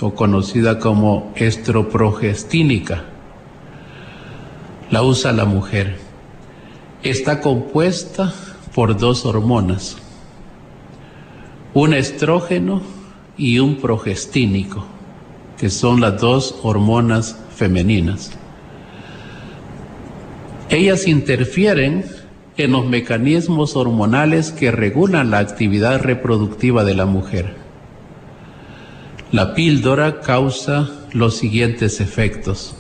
o 0.02 0.14
conocida 0.14 0.78
como 0.78 1.32
estroprogestínica. 1.36 3.06
La 4.92 5.02
usa 5.02 5.32
la 5.32 5.46
mujer 5.46 5.98
está 7.04 7.40
compuesta 7.40 8.34
por 8.76 8.98
dos 8.98 9.26
hormonas, 9.26 9.96
un 11.74 11.94
estrógeno 11.94 12.82
y 13.38 13.60
un 13.60 13.78
progestínico, 13.78 14.86
que 15.58 15.70
son 15.70 16.02
las 16.02 16.20
dos 16.20 16.60
hormonas 16.64 17.38
femeninas. 17.56 18.32
Ellas 20.70 21.08
interfieren 21.08 22.04
en 22.58 22.72
los 22.72 22.86
mecanismos 22.86 23.76
hormonales 23.76 24.52
que 24.52 24.72
regulan 24.72 25.32
la 25.32 25.40
actividad 25.40 26.02
reproductiva 26.02 26.84
de 26.84 26.94
la 26.94 27.06
mujer. 27.06 27.56
La 29.32 29.56
píldora 29.56 30.22
causa 30.22 30.92
los 31.12 31.38
siguientes 31.38 32.00
efectos. 32.00 32.76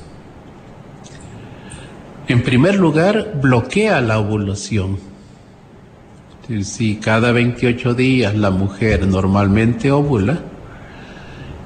En 2.28 2.44
primer 2.44 2.76
lugar, 2.76 3.40
bloquea 3.42 4.00
la 4.02 4.20
ovulación. 4.20 5.00
Si 6.62 6.98
cada 6.98 7.32
28 7.32 7.96
días 7.96 8.36
la 8.36 8.52
mujer 8.52 9.08
normalmente 9.08 9.92
ovula, 9.92 10.40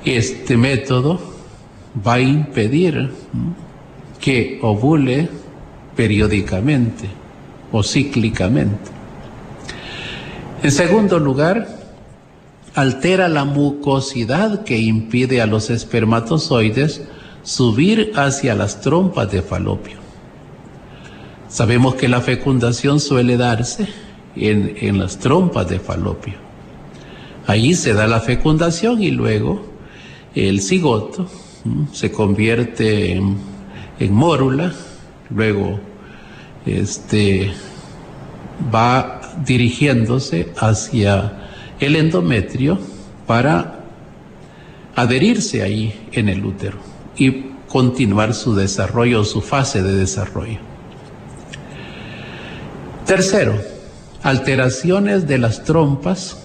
este 0.05 0.55
método 0.55 1.19
va 2.05 2.13
a 2.13 2.19
impedir 2.21 3.11
que 4.21 4.59
ovule 4.61 5.29
periódicamente 5.95 7.09
o 7.71 7.83
cíclicamente. 7.83 8.91
En 10.63 10.71
segundo 10.71 11.19
lugar, 11.19 11.67
altera 12.73 13.27
la 13.27 13.45
mucosidad 13.45 14.63
que 14.63 14.77
impide 14.77 15.41
a 15.41 15.47
los 15.47 15.69
espermatozoides 15.69 17.01
subir 17.43 18.11
hacia 18.15 18.55
las 18.55 18.81
trompas 18.81 19.31
de 19.31 19.41
falopio. 19.41 19.97
Sabemos 21.47 21.95
que 21.95 22.07
la 22.07 22.21
fecundación 22.21 22.99
suele 22.99 23.37
darse 23.37 23.87
en, 24.35 24.97
las 24.97 25.17
trompas 25.17 25.69
de 25.69 25.79
falopio. 25.79 26.35
Allí 27.47 27.73
se 27.73 27.93
da 27.93 28.05
la 28.07 28.19
fecundación 28.19 29.01
y 29.01 29.11
luego 29.11 29.65
el 30.35 30.61
cigoto 30.61 31.27
se 31.93 32.11
convierte 32.11 33.13
en, 33.13 33.37
en 33.99 34.13
mórula, 34.13 34.73
luego 35.29 35.79
este, 36.67 37.51
va 38.73 39.21
dirigiéndose 39.45 40.53
hacia 40.57 41.33
el 41.79 41.95
endometrio 41.95 42.79
para 43.25 43.79
adherirse 44.95 45.61
ahí 45.61 46.09
en 46.11 46.29
el 46.29 46.43
útero 46.43 46.79
y 47.17 47.51
continuar 47.67 48.33
su 48.33 48.55
desarrollo, 48.55 49.23
su 49.23 49.41
fase 49.41 49.83
de 49.83 49.93
desarrollo. 49.93 50.59
Tercero, 53.05 53.55
alteraciones 54.23 55.27
de 55.27 55.37
las 55.37 55.63
trompas 55.63 56.43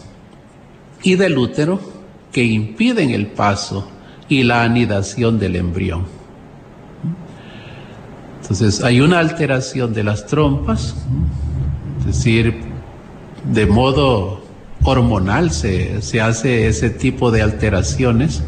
y 1.02 1.16
del 1.16 1.38
útero 1.38 1.80
que 2.30 2.44
impiden 2.44 3.11
el 3.11 3.26
paso 3.26 3.88
y 4.28 4.42
la 4.42 4.62
anidación 4.62 5.38
del 5.38 5.56
embrión. 5.56 6.21
Entonces 8.52 8.84
hay 8.84 9.00
una 9.00 9.18
alteración 9.18 9.94
de 9.94 10.04
las 10.04 10.26
trompas, 10.26 10.94
es 12.00 12.04
decir, 12.04 12.60
de 13.50 13.64
modo 13.64 14.42
hormonal 14.84 15.50
se, 15.52 16.02
se 16.02 16.20
hace 16.20 16.66
ese 16.66 16.90
tipo 16.90 17.30
de 17.30 17.40
alteraciones, 17.40 18.42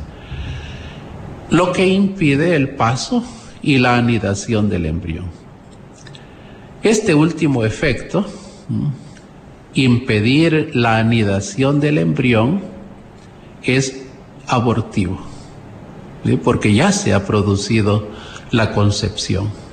lo 1.48 1.72
que 1.72 1.86
impide 1.86 2.54
el 2.54 2.74
paso 2.74 3.24
y 3.62 3.78
la 3.78 3.96
anidación 3.96 4.68
del 4.68 4.84
embrión. 4.84 5.24
Este 6.82 7.14
último 7.14 7.64
efecto, 7.64 8.26
impedir 9.72 10.72
la 10.74 10.98
anidación 10.98 11.80
del 11.80 11.96
embrión, 11.96 12.60
es 13.62 14.02
abortivo, 14.48 15.18
porque 16.44 16.74
ya 16.74 16.92
se 16.92 17.14
ha 17.14 17.24
producido 17.24 18.06
la 18.50 18.70
concepción. 18.72 19.63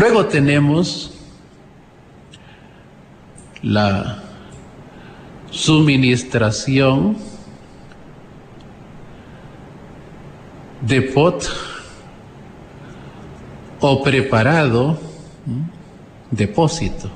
Luego 0.00 0.24
tenemos 0.24 1.12
la 3.62 4.22
suministración 5.50 7.18
de 10.80 11.02
pot 11.02 11.46
o 13.80 14.02
preparado, 14.02 14.98
depósito, 16.30 17.10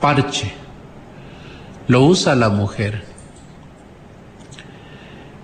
parche, 0.00 0.52
lo 1.88 2.04
usa 2.04 2.36
la 2.36 2.50
mujer. 2.50 3.04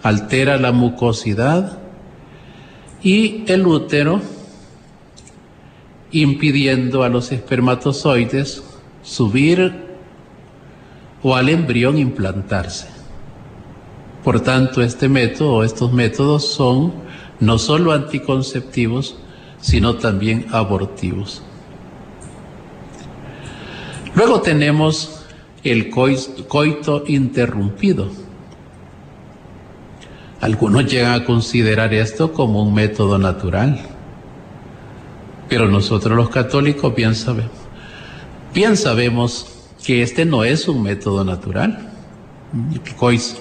altera 0.03 0.57
la 0.57 0.73
mucosidad 0.73 1.79
y 3.01 3.45
el 3.47 3.65
útero, 3.65 4.19
impidiendo 6.11 7.03
a 7.03 7.09
los 7.09 7.31
espermatozoides 7.31 8.63
subir 9.01 9.73
o 11.23 11.35
al 11.35 11.49
embrión 11.49 11.97
implantarse. 11.97 12.87
Por 14.23 14.41
tanto, 14.41 14.81
este 14.81 15.09
método 15.09 15.53
o 15.55 15.63
estos 15.63 15.91
métodos 15.93 16.45
son 16.45 16.93
no 17.39 17.57
solo 17.57 17.91
anticonceptivos, 17.91 19.15
sino 19.61 19.95
también 19.95 20.47
abortivos. 20.51 21.41
Luego 24.15 24.41
tenemos 24.41 25.25
el 25.63 25.89
coito 25.89 27.03
interrumpido. 27.07 28.09
Algunos 30.41 30.85
llegan 30.85 31.13
a 31.13 31.25
considerar 31.25 31.93
esto 31.93 32.33
como 32.33 32.63
un 32.63 32.73
método 32.73 33.17
natural, 33.17 33.79
pero 35.49 35.67
nosotros 35.67 36.15
los 36.15 36.29
católicos 36.29 36.93
bien 36.95 37.15
sabemos, 37.15 37.51
bien 38.53 38.77
sabemos 38.77 39.67
que 39.83 40.01
este 40.01 40.25
no 40.25 40.43
es 40.43 40.67
un 40.67 40.83
método 40.83 41.23
natural. 41.23 41.91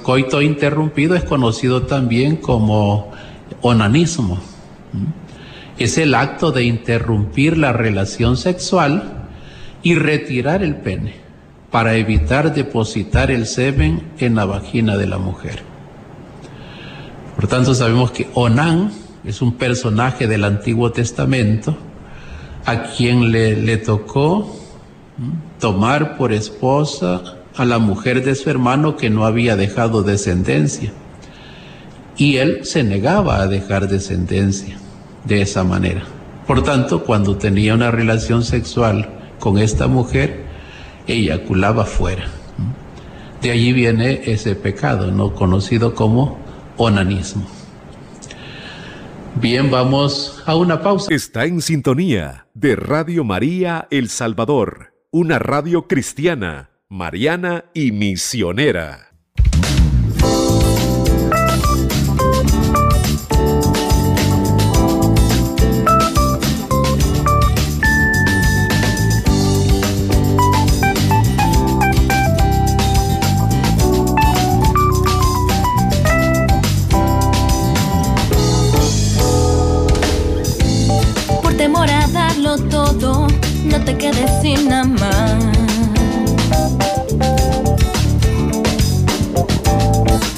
Coito 0.02 0.42
interrumpido 0.42 1.14
es 1.14 1.24
conocido 1.24 1.82
también 1.82 2.36
como 2.36 3.12
onanismo 3.62 4.40
es 5.78 5.98
el 5.98 6.14
acto 6.14 6.52
de 6.52 6.64
interrumpir 6.64 7.58
la 7.58 7.72
relación 7.72 8.36
sexual 8.36 9.28
y 9.82 9.94
retirar 9.94 10.62
el 10.62 10.76
pene 10.76 11.14
para 11.70 11.96
evitar 11.96 12.54
depositar 12.54 13.30
el 13.30 13.46
semen 13.46 14.02
en 14.18 14.34
la 14.36 14.46
vagina 14.46 14.96
de 14.96 15.06
la 15.06 15.18
mujer. 15.18 15.62
Por 17.34 17.46
tanto, 17.46 17.74
sabemos 17.74 18.12
que 18.12 18.28
Onán 18.32 18.90
es 19.24 19.42
un 19.42 19.54
personaje 19.54 20.26
del 20.26 20.44
Antiguo 20.44 20.92
Testamento 20.92 21.76
a 22.66 22.82
quien 22.82 23.30
le, 23.30 23.76
tocó 23.76 24.54
tomar 25.60 26.16
por 26.16 26.32
esposa 26.32 27.22
a 27.56 27.64
la 27.64 27.78
mujer 27.78 28.24
de 28.24 28.34
su 28.34 28.50
hermano 28.50 28.96
que 28.96 29.08
no 29.08 29.24
había 29.24 29.56
dejado 29.56 30.02
descendencia. 30.02 30.92
Y 32.16 32.36
él 32.36 32.60
se 32.64 32.82
negaba 32.82 33.40
a 33.40 33.46
dejar 33.46 33.88
descendencia 33.88 34.78
de 35.24 35.42
esa 35.42 35.62
manera. 35.62 36.02
Por 36.46 36.62
tanto, 36.62 37.04
cuando 37.04 37.36
tenía 37.36 37.74
una 37.74 37.90
relación 37.90 38.42
sexual 38.42 39.10
con 39.38 39.58
esta 39.58 39.86
mujer, 39.86 40.44
eyaculaba 41.06 41.84
fuera. 41.84 42.26
De 43.42 43.52
allí 43.52 43.72
viene 43.72 44.22
ese 44.26 44.56
pecado, 44.56 45.12
no 45.12 45.34
conocido 45.34 45.94
como 45.94 46.38
onanismo. 46.76 47.55
Bien, 49.40 49.70
vamos 49.70 50.42
a 50.46 50.56
una 50.56 50.80
pausa. 50.80 51.14
Está 51.14 51.44
en 51.44 51.60
sintonía 51.60 52.46
de 52.54 52.74
Radio 52.74 53.22
María 53.22 53.86
El 53.90 54.08
Salvador, 54.08 54.94
una 55.10 55.38
radio 55.38 55.86
cristiana, 55.86 56.70
mariana 56.88 57.66
y 57.74 57.92
misionera. 57.92 59.05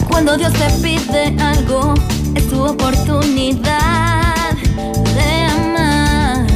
Cuando 0.09 0.37
Dios 0.37 0.53
te 0.53 0.69
pide 0.83 1.37
algo, 1.41 1.95
es 2.35 2.49
tu 2.49 2.63
oportunidad 2.65 4.53
de 5.15 5.45
amar. 5.45 6.47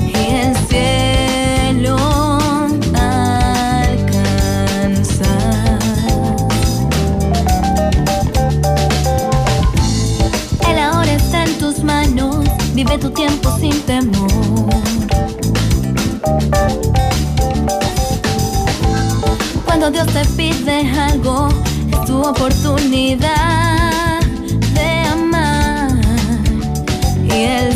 Y 0.00 0.16
el 0.34 0.56
cielo 0.68 1.96
alcanzar. 2.94 4.18
El 10.68 10.78
ahora 10.78 11.12
está 11.12 11.44
en 11.44 11.58
tus 11.58 11.84
manos, 11.84 12.46
vive 12.74 12.98
tu 12.98 13.10
tiempo 13.10 13.56
sin 13.60 13.80
temor. 13.82 14.85
Cuando 19.88 20.02
Dios 20.02 20.14
te 20.14 20.24
pide 20.34 20.90
algo, 20.98 21.48
es 21.92 22.04
tu 22.06 22.20
oportunidad 22.20 24.20
de 24.74 24.90
amar. 25.12 25.92
Y 27.22 27.30
el 27.30 27.75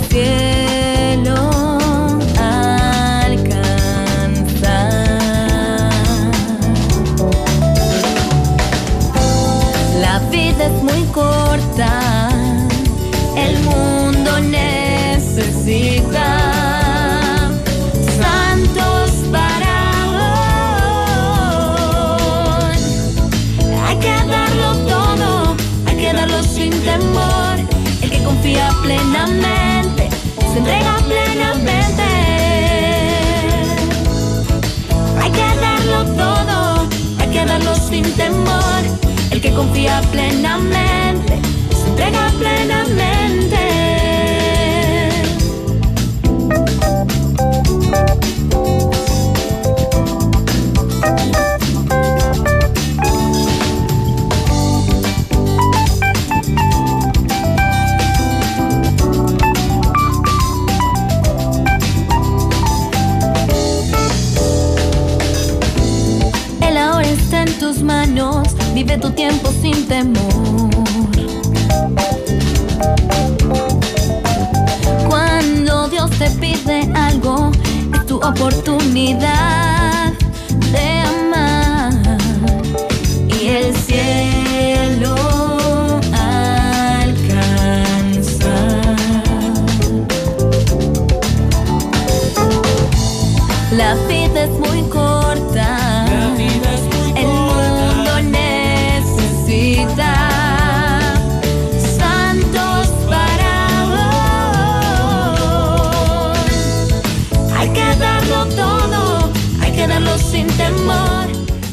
sin 110.40 110.57
temor. 110.57 111.26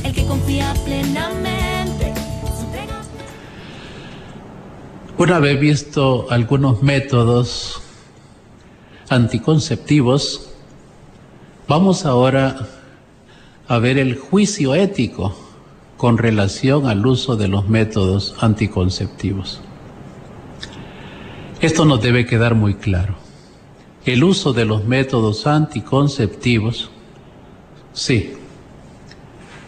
El 0.04 0.14
que 0.14 0.26
confía 0.26 0.74
plenamente. 0.86 2.14
Una 5.18 5.40
vez 5.40 5.60
visto 5.60 6.28
algunos 6.30 6.84
métodos 6.84 7.82
anticonceptivos, 9.10 10.50
vamos 11.68 12.06
ahora 12.06 12.68
a 13.68 13.80
ver 13.80 13.98
el 13.98 14.18
juicio 14.18 14.76
ético 14.76 15.36
con 15.96 16.18
relación 16.18 16.88
al 16.88 17.06
uso 17.06 17.36
de 17.36 17.48
los 17.48 17.68
métodos 17.68 18.36
anticonceptivos. 18.40 19.62
Esto 21.62 21.86
nos 21.86 22.02
debe 22.02 22.26
quedar 22.26 22.54
muy 22.54 22.76
claro. 22.76 23.16
El 24.06 24.24
uso 24.24 24.54
de 24.54 24.66
los 24.66 24.86
métodos 24.86 25.48
anticonceptivos, 25.48 26.92
sí, 27.94 28.38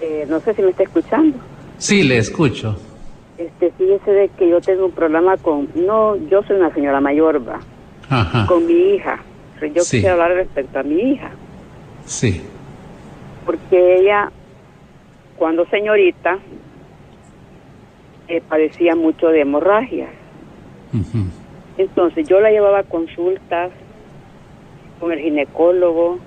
Eh, 0.01 0.25
no 0.27 0.39
sé 0.41 0.53
si 0.53 0.61
me 0.61 0.69
está 0.71 0.83
escuchando. 0.83 1.39
sí 1.77 2.03
le 2.03 2.17
escucho. 2.17 2.75
Este, 3.37 3.71
fíjese 3.71 4.11
de 4.11 4.29
que 4.29 4.49
yo 4.49 4.61
tengo 4.61 4.85
un 4.85 4.91
problema 4.91 5.37
con, 5.37 5.69
no, 5.75 6.15
yo 6.29 6.43
soy 6.43 6.57
una 6.57 6.73
señora 6.73 6.99
mayor, 6.99 7.47
va, 7.47 7.59
Ajá, 8.09 8.45
con 8.47 8.65
mi 8.65 8.95
hija. 8.95 9.23
Yo 9.61 9.83
Sí. 9.83 9.97
quisiera 9.97 10.13
hablar 10.13 10.33
respecto 10.33 10.79
a 10.79 10.83
mi 10.83 10.95
hija, 11.13 11.31
sí, 12.05 12.41
porque 13.45 13.97
ella, 13.97 14.31
cuando 15.35 15.65
señorita, 15.67 16.39
eh, 18.27 18.41
padecía 18.47 18.95
mucho 18.95 19.27
de 19.27 19.41
hemorragia. 19.41 20.09
ujú, 20.93 21.29
Entonces 21.77 22.25
yo 22.27 22.39
la 22.39 22.51
llevaba 22.51 22.79
a 22.79 22.83
consultas 22.83 23.71
con 24.99 25.11
el 25.11 25.19
ginecólogo, 25.19 26.19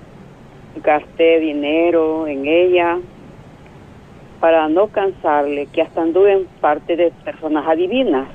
gasté 0.83 1.39
dinero 1.39 2.27
en 2.27 2.45
ella 2.45 2.99
para 4.43 4.67
no 4.67 4.87
cansarle, 4.87 5.67
que 5.67 5.81
hasta 5.81 6.01
anduve 6.01 6.33
en 6.33 6.45
parte 6.59 6.97
de 6.97 7.13
personas 7.23 7.65
adivinas. 7.65 8.27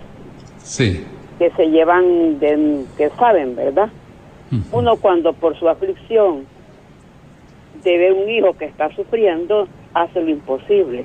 sí, 0.56 1.04
que 1.38 1.50
se 1.50 1.66
llevan, 1.66 2.38
de, 2.38 2.86
que 2.96 3.10
saben, 3.10 3.54
¿verdad? 3.54 3.90
Uno 4.72 4.96
cuando 4.96 5.34
por 5.34 5.54
su 5.58 5.68
aflicción 5.68 6.46
de 7.84 7.98
ver 7.98 8.14
un 8.14 8.26
hijo 8.26 8.54
que 8.54 8.64
está 8.64 8.88
sufriendo, 8.96 9.68
hace 9.92 10.22
lo 10.22 10.30
imposible. 10.30 11.04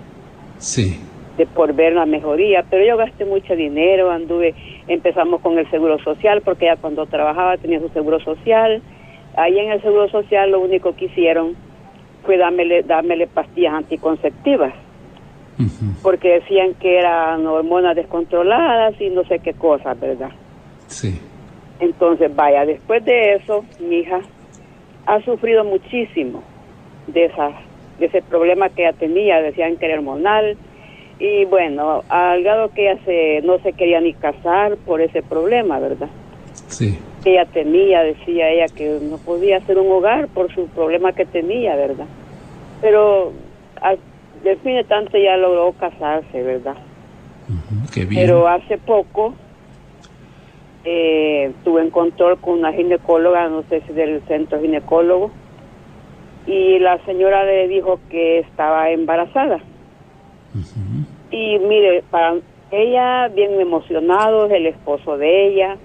Sí, 0.59 1.01
de 1.37 1.47
por 1.47 1.73
ver 1.73 1.91
la 1.91 2.05
mejoría, 2.05 2.63
pero 2.69 2.85
yo 2.85 2.95
gasté 2.95 3.25
mucho 3.25 3.57
dinero, 3.57 4.09
anduve, 4.09 4.55
empezamos 4.87 5.41
con 5.41 5.59
el 5.59 5.69
seguro 5.69 5.99
social, 5.99 6.41
porque 6.43 6.63
ella 6.63 6.77
cuando 6.77 7.07
trabajaba 7.07 7.57
tenía 7.57 7.81
su 7.81 7.89
seguro 7.89 8.21
social, 8.21 8.81
ahí 9.35 9.59
en 9.59 9.69
el 9.69 9.81
seguro 9.81 10.07
social 10.07 10.51
lo 10.51 10.61
único 10.61 10.95
que 10.95 11.05
hicieron 11.05 11.57
fue 12.25 12.37
dármele, 12.37 12.83
dármele 12.83 13.27
pastillas 13.27 13.73
anticonceptivas, 13.73 14.73
porque 16.01 16.39
decían 16.39 16.73
que 16.75 16.99
eran 16.99 17.45
hormonas 17.45 17.95
descontroladas 17.95 18.99
y 18.99 19.09
no 19.09 19.23
sé 19.25 19.39
qué 19.39 19.53
cosas, 19.53 19.99
¿verdad? 19.99 20.29
sí, 20.87 21.19
Entonces, 21.79 22.35
vaya, 22.35 22.65
después 22.65 23.03
de 23.05 23.35
eso, 23.35 23.63
mi 23.79 23.97
hija 23.99 24.21
ha 25.05 25.21
sufrido 25.21 25.63
muchísimo 25.63 26.43
de, 27.07 27.25
esas, 27.25 27.53
de 27.99 28.07
ese 28.07 28.21
problema 28.21 28.69
que 28.69 28.83
ella 28.83 28.93
tenía, 28.93 29.41
decían 29.41 29.77
que 29.77 29.85
era 29.85 29.95
hormonal, 29.95 30.57
y 31.19 31.45
bueno, 31.45 32.03
al 32.09 32.43
grado 32.43 32.69
que 32.73 32.89
ella 32.89 32.99
se, 33.05 33.41
no 33.43 33.59
se 33.59 33.73
quería 33.73 34.01
ni 34.01 34.13
casar 34.13 34.77
por 34.77 35.01
ese 35.01 35.21
problema, 35.21 35.79
¿verdad? 35.79 36.09
sí, 36.67 36.97
ella 37.25 37.45
tenía, 37.45 38.03
decía 38.03 38.49
ella 38.49 38.65
que 38.67 38.99
no 39.01 39.17
podía 39.17 39.57
hacer 39.57 39.77
un 39.77 39.91
hogar 39.91 40.27
por 40.27 40.53
su 40.53 40.67
problema 40.67 41.13
que 41.13 41.25
tenía, 41.25 41.75
¿verdad? 41.75 42.07
Pero 42.81 43.31
al 43.81 43.97
fin 44.43 44.75
de 44.75 44.83
tanto 44.83 45.17
ya 45.17 45.37
logró 45.37 45.71
casarse, 45.73 46.43
¿verdad? 46.43 46.75
qué 47.93 48.05
bien. 48.05 48.21
Pero 48.21 48.47
hace 48.47 48.77
poco 48.77 49.33
eh, 50.85 51.51
tuve 51.63 51.81
en 51.81 51.89
control 51.89 52.37
con 52.39 52.59
una 52.59 52.73
ginecóloga, 52.73 53.47
no 53.47 53.63
sé 53.69 53.81
si 53.87 53.93
del 53.93 54.21
centro 54.27 54.59
ginecólogo, 54.59 55.31
y 56.45 56.79
la 56.79 57.03
señora 57.05 57.45
le 57.45 57.67
dijo 57.67 57.99
que 58.09 58.39
estaba 58.39 58.89
embarazada. 58.89 59.59
Y 61.31 61.57
mire, 61.59 62.03
para 62.11 62.35
ella 62.71 63.29
bien 63.29 63.59
emocionados, 63.59 64.51
el 64.51 64.67
esposo 64.67 65.17
de 65.17 65.47
ella, 65.47 65.77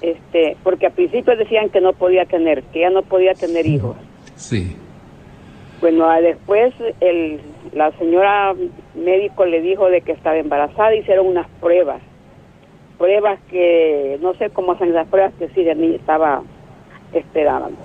este, 0.00 0.56
porque 0.62 0.86
al 0.86 0.92
principio 0.92 1.36
decían 1.36 1.68
que 1.68 1.80
no 1.80 1.92
podía 1.92 2.24
tener, 2.24 2.62
que 2.64 2.80
ella 2.80 2.90
no 2.90 3.02
podía 3.02 3.34
tener 3.34 3.66
hijos. 3.66 3.96
Sí, 4.34 4.76
Bueno, 5.84 6.08
ah, 6.08 6.18
después 6.22 6.72
el, 7.02 7.38
la 7.74 7.90
señora 7.98 8.54
médico 8.94 9.44
le 9.44 9.60
dijo 9.60 9.90
de 9.90 10.00
que 10.00 10.12
estaba 10.12 10.38
embarazada, 10.38 10.94
hicieron 10.94 11.26
unas 11.26 11.46
pruebas, 11.60 12.00
pruebas 12.96 13.38
que 13.50 14.16
no 14.22 14.32
sé 14.32 14.48
cómo 14.48 14.72
hacen 14.72 14.94
las 14.94 15.06
pruebas 15.08 15.34
que 15.38 15.48
sí 15.48 15.62
de 15.62 15.74
mí 15.74 15.94
estaba 15.94 16.40
esperando. 17.12 17.76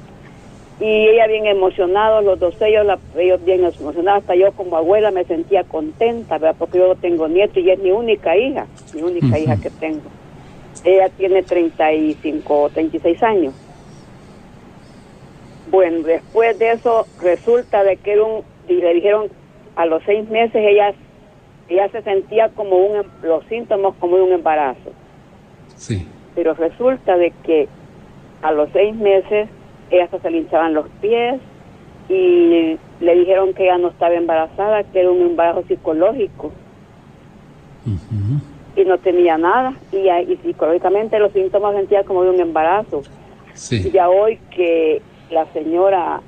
Y 0.79 1.09
ella 1.09 1.27
bien 1.27 1.45
emocionada, 1.47 2.21
los 2.21 2.39
dos 2.39 2.55
ellos, 2.61 2.85
la- 2.85 2.99
ellos 3.17 3.43
bien 3.43 3.65
emocionados, 3.65 4.21
hasta 4.21 4.33
yo 4.35 4.53
como 4.53 4.77
abuela 4.77 5.11
me 5.11 5.25
sentía 5.25 5.65
contenta, 5.65 6.37
¿verdad? 6.37 6.55
porque 6.57 6.77
yo 6.77 6.95
tengo 6.95 7.27
nieto 7.27 7.59
y 7.59 7.69
es 7.69 7.79
mi 7.79 7.91
única 7.91 8.37
hija, 8.37 8.65
mi 8.93 9.01
única 9.01 9.37
hija 9.37 9.57
que 9.61 9.71
tengo. 9.71 10.03
Ella 10.85 11.09
tiene 11.09 11.43
35, 11.43 12.69
36 12.73 13.21
años. 13.23 13.53
Bueno, 15.71 15.99
después 15.99 16.57
de 16.57 16.71
eso 16.71 17.05
resulta 17.21 17.83
de 17.83 17.97
que 17.97 18.13
era 18.13 18.23
un, 18.23 18.43
y 18.67 18.73
le 18.73 18.93
dijeron 18.93 19.27
a 19.75 19.85
los 19.85 20.01
seis 20.03 20.27
meses 20.29 20.55
ella, 20.55 20.93
ella 21.67 21.89
se 21.89 22.01
sentía 22.01 22.49
como 22.49 22.77
un, 22.77 22.97
em, 22.97 23.03
los 23.23 23.45
síntomas 23.45 23.93
como 23.99 24.17
de 24.17 24.23
un 24.23 24.31
embarazo. 24.33 24.91
Sí. 25.75 26.07
Pero 26.35 26.53
resulta 26.53 27.17
de 27.17 27.31
que 27.43 27.67
a 28.41 28.51
los 28.51 28.69
seis 28.73 28.95
meses 28.95 29.49
ella 29.91 30.05
hasta 30.05 30.19
se 30.19 30.31
le 30.31 30.39
hinchaban 30.39 30.73
los 30.73 30.87
pies 31.01 31.39
y 32.09 32.77
le 32.99 33.15
dijeron 33.15 33.53
que 33.53 33.63
ella 33.63 33.77
no 33.77 33.89
estaba 33.89 34.15
embarazada, 34.15 34.83
que 34.83 34.99
era 34.99 35.11
un 35.11 35.21
embarazo 35.21 35.63
psicológico 35.67 36.51
y 38.75 38.85
no 38.85 38.97
tenía 38.97 39.37
nada 39.37 39.73
y 39.91 40.35
psicológicamente 40.37 41.19
los 41.19 41.31
síntomas 41.33 41.75
sentía 41.75 42.03
como 42.03 42.23
de 42.23 42.31
un 42.31 42.39
embarazo. 42.39 43.01
Sí. 43.53 43.87
Y 43.87 43.91
ya 43.91 44.09
hoy 44.09 44.39
que 44.51 45.01
la 45.31 45.45
señora 45.53 46.21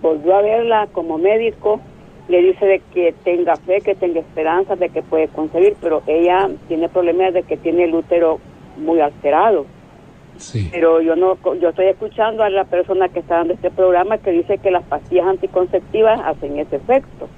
volvió 0.00 0.36
a 0.36 0.42
verla 0.42 0.88
como 0.92 1.18
médico, 1.18 1.80
le 2.28 2.42
dice 2.42 2.66
de 2.66 2.80
que 2.92 3.14
tenga 3.24 3.56
fe, 3.56 3.80
que 3.80 3.94
tenga 3.94 4.20
esperanza 4.20 4.74
de 4.76 4.88
que 4.88 5.02
puede 5.02 5.28
concebir, 5.28 5.76
pero 5.80 6.02
ella 6.06 6.50
tiene 6.68 6.88
problemas 6.88 7.34
de 7.34 7.42
que 7.44 7.56
tiene 7.56 7.84
el 7.84 7.94
útero 7.94 8.40
muy 8.76 9.00
alterado. 9.00 9.66
Sí. 10.36 10.68
Pero 10.72 11.00
yo 11.00 11.16
no, 11.16 11.38
yo 11.60 11.70
estoy 11.70 11.86
escuchando 11.86 12.42
a 12.42 12.50
la 12.50 12.64
persona 12.64 13.08
que 13.08 13.20
está 13.20 13.36
dando 13.36 13.54
este 13.54 13.70
programa 13.70 14.18
que 14.18 14.32
dice 14.32 14.58
que 14.58 14.70
las 14.70 14.84
pastillas 14.84 15.26
anticonceptivas 15.26 16.20
hacen 16.24 16.58
ese 16.58 16.76
efecto. 16.76 17.28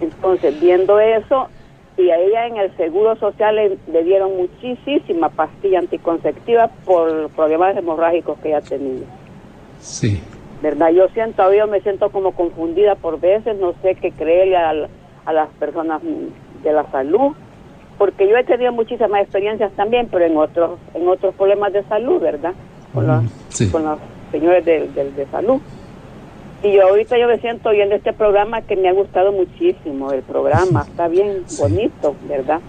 Entonces, 0.00 0.60
viendo 0.60 0.98
eso, 0.98 1.48
y 1.96 2.10
a 2.10 2.18
ella 2.18 2.46
en 2.46 2.56
el 2.56 2.76
Seguro 2.76 3.16
Social 3.16 3.54
le, 3.54 3.78
le 3.90 4.02
dieron 4.02 4.32
muchísima 4.36 5.28
pastilla 5.28 5.78
anticonceptiva 5.78 6.68
por 6.84 7.28
problemas 7.30 7.76
hemorrágicos 7.76 8.38
que 8.40 8.48
ella 8.48 8.60
tenía. 8.60 9.06
Sí. 9.82 10.22
¿Verdad? 10.62 10.90
Yo 10.90 11.08
siento, 11.08 11.36
todavía 11.38 11.66
me 11.66 11.80
siento 11.80 12.10
como 12.10 12.32
confundida 12.32 12.94
por 12.94 13.18
veces, 13.20 13.56
no 13.58 13.74
sé 13.82 13.96
qué 13.96 14.12
creerle 14.12 14.56
a, 14.56 14.72
las 15.32 15.48
personas 15.58 16.00
de 16.62 16.72
la 16.72 16.88
salud, 16.92 17.32
porque 17.98 18.28
yo 18.28 18.36
he 18.36 18.44
tenido 18.44 18.72
muchísimas 18.72 19.22
experiencias 19.22 19.72
también, 19.72 20.08
pero 20.10 20.24
en 20.24 20.36
otros 20.36 20.78
en 20.94 21.06
otros 21.08 21.34
problemas 21.34 21.72
de 21.72 21.82
salud, 21.84 22.20
¿verdad? 22.20 22.52
Con, 22.94 23.28
Sí. 23.48 23.70
con 23.70 23.84
los 23.84 23.98
señores 24.30 24.64
de, 24.64 24.88
de- 24.88 25.10
de 25.12 25.26
salud. 25.26 25.60
Y 26.64 26.72
yo 26.72 26.82
ahorita 26.86 27.18
yo 27.18 27.26
me 27.26 27.38
siento 27.38 27.70
oyendo 27.70 27.96
este 27.96 28.12
programa 28.12 28.62
que 28.62 28.76
me 28.76 28.88
ha 28.88 28.92
gustado 28.92 29.32
muchísimo, 29.32 30.12
el 30.12 30.22
programa, 30.22 30.86
está 30.88 31.08
bien 31.08 31.44
bonito, 31.58 32.14
¿verdad? 32.28 32.60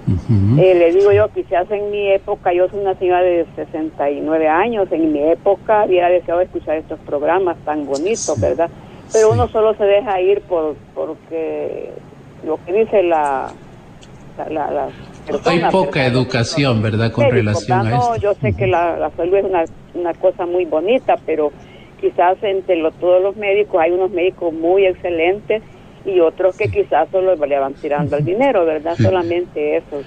Eh, 0.59 0.75
le 0.75 0.91
digo 0.93 1.11
yo, 1.11 1.29
quizás 1.29 1.69
en 1.69 1.91
mi 1.91 2.11
época, 2.11 2.53
yo 2.53 2.67
soy 2.69 2.79
una 2.79 2.95
señora 2.95 3.21
de 3.21 3.45
69 3.55 4.47
años, 4.47 4.87
en 4.91 5.11
mi 5.13 5.21
época 5.29 5.85
hubiera 5.85 6.09
deseado 6.09 6.41
escuchar 6.41 6.77
estos 6.77 6.99
programas 7.01 7.57
tan 7.65 7.85
bonitos, 7.85 8.39
¿verdad? 8.39 8.69
Pero 9.11 9.27
Sí. 9.27 9.33
uno 9.33 9.47
solo 9.49 9.75
se 9.75 9.83
deja 9.85 10.19
ir 10.21 10.41
por 10.41 10.75
porque 10.95 11.91
lo 12.47 12.57
que 12.65 12.73
dice 12.73 13.03
la... 13.03 13.51
la, 14.37 14.49
la- 14.49 14.71
la 14.71 14.87
persona, 15.27 15.67
Hay 15.67 15.71
poca 15.71 15.99
¿verdad? 16.01 16.13
educación, 16.17 16.81
¿verdad?, 16.81 17.11
con 17.11 17.29
relación 17.29 17.87
a 17.87 18.17
yo 18.17 18.33
sé 18.41 18.53
que 18.53 18.67
la, 18.67 18.97
la 18.97 19.09
salud 19.11 19.35
es 19.35 19.45
una, 19.45 19.65
una 19.93 20.13
cosa 20.15 20.45
muy 20.45 20.65
bonita, 20.65 21.15
pero 21.25 21.51
quizás 22.03 22.37
entre 22.43 22.75
lo- 22.75 22.91
todos 22.91 23.21
los 23.23 23.35
médicos 23.37 23.79
hay 23.81 23.91
unos 23.91 24.11
médicos 24.11 24.51
muy 24.53 24.85
excelentes 24.85 25.61
y 26.05 26.19
otros 26.19 26.57
que 26.57 26.67
quizás 26.69 27.07
solo 27.11 27.33
le 27.35 27.59
van 27.59 27.73
tirando 27.75 28.17
el 28.17 28.25
dinero, 28.25 28.65
¿verdad? 28.65 28.95
Solamente 29.01 29.77
eso. 29.77 30.01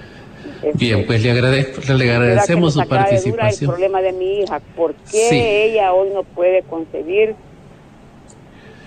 Este, 0.61 0.71
Bien, 0.77 1.05
pues 1.07 1.23
le, 1.23 1.31
agradezco, 1.31 1.81
le 1.93 2.05
¿verdad 2.05 2.21
agradecemos 2.21 2.73
su 2.73 2.81
durar 2.81 2.99
el 2.99 3.05
participación. 3.05 3.71
problema 3.71 4.01
de 4.01 4.13
mi 4.13 4.39
hija, 4.41 4.61
¿por 4.75 4.93
qué 4.93 5.29
Sí. 5.29 5.39
ella 5.41 5.91
hoy 5.93 6.09
no 6.13 6.21
puede 6.23 6.61
concebir? 6.63 7.33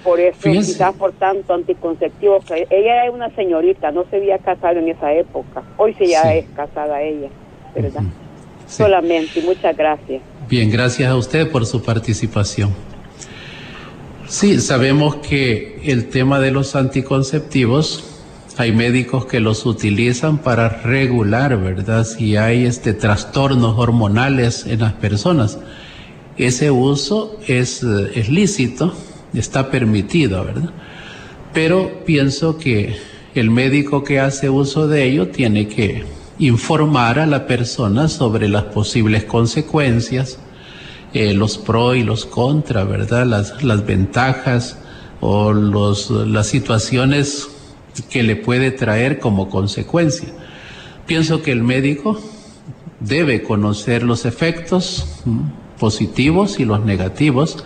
Por 0.05 0.19
eso, 0.21 0.39
quizás 0.41 0.95
por 0.95 1.13
tanto 1.13 1.53
anticonceptivo. 1.53 2.39
Ella 2.71 3.03
era 3.03 3.11
una 3.11 3.29
señorita, 3.35 3.91
no 3.91 4.05
se 4.09 4.17
había 4.17 4.39
casado 4.39 4.79
en 4.79 4.89
esa 4.89 5.13
época. 5.13 5.63
Hoy 5.77 5.95
sí 5.99 6.07
ya 6.07 6.23
Sí. 6.23 6.39
es 6.39 6.45
casada 6.57 7.03
ella, 7.03 7.29
¿verdad? 7.75 8.03
Sí. 8.67 8.83
Solamente, 8.85 9.41
y 9.41 9.43
muchas 9.43 9.77
gracias. 9.77 10.23
Bien, 10.49 10.71
gracias 10.71 11.11
a 11.11 11.17
usted 11.17 11.51
por 11.51 11.67
su 11.67 11.83
participación. 11.83 12.71
Sí, 14.31 14.61
sabemos 14.61 15.16
que 15.16 15.81
el 15.83 16.09
tema 16.09 16.39
de 16.39 16.53
los 16.53 16.76
anticonceptivos, 16.76 18.05
hay 18.57 18.70
médicos 18.70 19.26
que 19.26 19.41
los 19.41 19.66
utilizan 19.66 20.39
para 20.39 20.68
regular, 20.68 21.61
¿verdad? 21.61 22.05
Si 22.05 22.37
hay 22.37 22.64
este 22.64 22.93
trastornos 22.93 23.76
hormonales 23.76 24.66
en 24.66 24.81
las 24.81 24.93
personas. 24.93 25.59
Ese 26.37 26.70
uso 26.70 27.41
es, 27.49 27.83
es 27.83 28.28
lícito, 28.28 28.95
está 29.35 29.68
permitido, 29.68 30.45
¿verdad? 30.45 30.70
Pero 31.53 32.05
pienso 32.07 32.57
que 32.57 32.99
el 33.35 33.51
médico 33.51 34.05
que 34.05 34.20
hace 34.20 34.49
uso 34.49 34.87
de 34.87 35.09
ello 35.09 35.31
tiene 35.31 35.66
que 35.66 36.05
informar 36.39 37.18
a 37.18 37.26
la 37.26 37.49
persona 37.49 38.07
sobre 38.07 38.47
las 38.47 38.62
posibles 38.62 39.24
consecuencias, 39.24 40.39
eh, 41.13 41.35
los 41.35 41.59
pros 41.59 41.97
y 41.97 42.03
los 42.03 42.27
contra, 42.27 42.85
¿verdad? 42.85 43.27
Las, 43.27 43.63
las 43.63 43.85
ventajas 43.85 44.79
o 45.21 45.53
los, 45.53 46.11
las 46.11 46.47
situaciones 46.47 47.49
que 48.09 48.23
le 48.23 48.37
puede 48.37 48.71
traer 48.71 49.19
como 49.19 49.49
consecuencia. 49.49 50.29
Pienso 51.07 51.43
que 51.43 51.53
el 51.53 51.63
médico 51.63 52.21
debe 53.01 53.43
conocer 53.43 54.03
los 54.03 54.25
efectos 54.25 55.07
positivos 55.79 56.61
y 56.61 56.65
los 56.65 56.85
negativos 56.85 57.65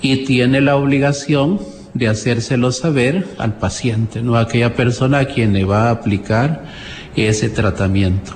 y 0.00 0.24
tiene 0.24 0.60
la 0.60 0.76
obligación 0.76 1.60
de 1.94 2.08
hacérselo 2.08 2.70
saber 2.70 3.26
al 3.38 3.58
paciente, 3.58 4.22
no 4.22 4.36
a 4.36 4.42
aquella 4.42 4.74
persona 4.74 5.18
a 5.18 5.24
quien 5.26 5.52
le 5.52 5.64
va 5.64 5.88
a 5.88 5.90
aplicar 5.90 6.64
ese 7.16 7.48
tratamiento. 7.48 8.32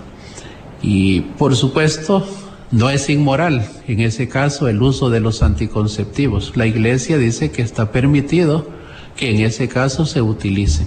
Y 0.83 1.21
por 1.21 1.55
supuesto, 1.55 2.27
no 2.73 2.89
es 2.89 3.11
inmoral 3.11 3.69
en 3.87 4.01
ese 4.01 4.29
caso 4.29 4.67
el 4.67 4.83
uso 4.83 5.11
de 5.11 5.21
los 5.21 5.43
anticonceptivos. 5.43 6.57
La 6.57 6.67
iglesia 6.67 7.19
dice 7.19 7.51
que 7.51 7.63
está 7.63 7.93
permitido 7.93 8.67
que 9.15 9.31
en 9.31 9.41
ese 9.41 9.69
caso 9.69 10.07
se 10.07 10.23
utilicen. 10.23 10.87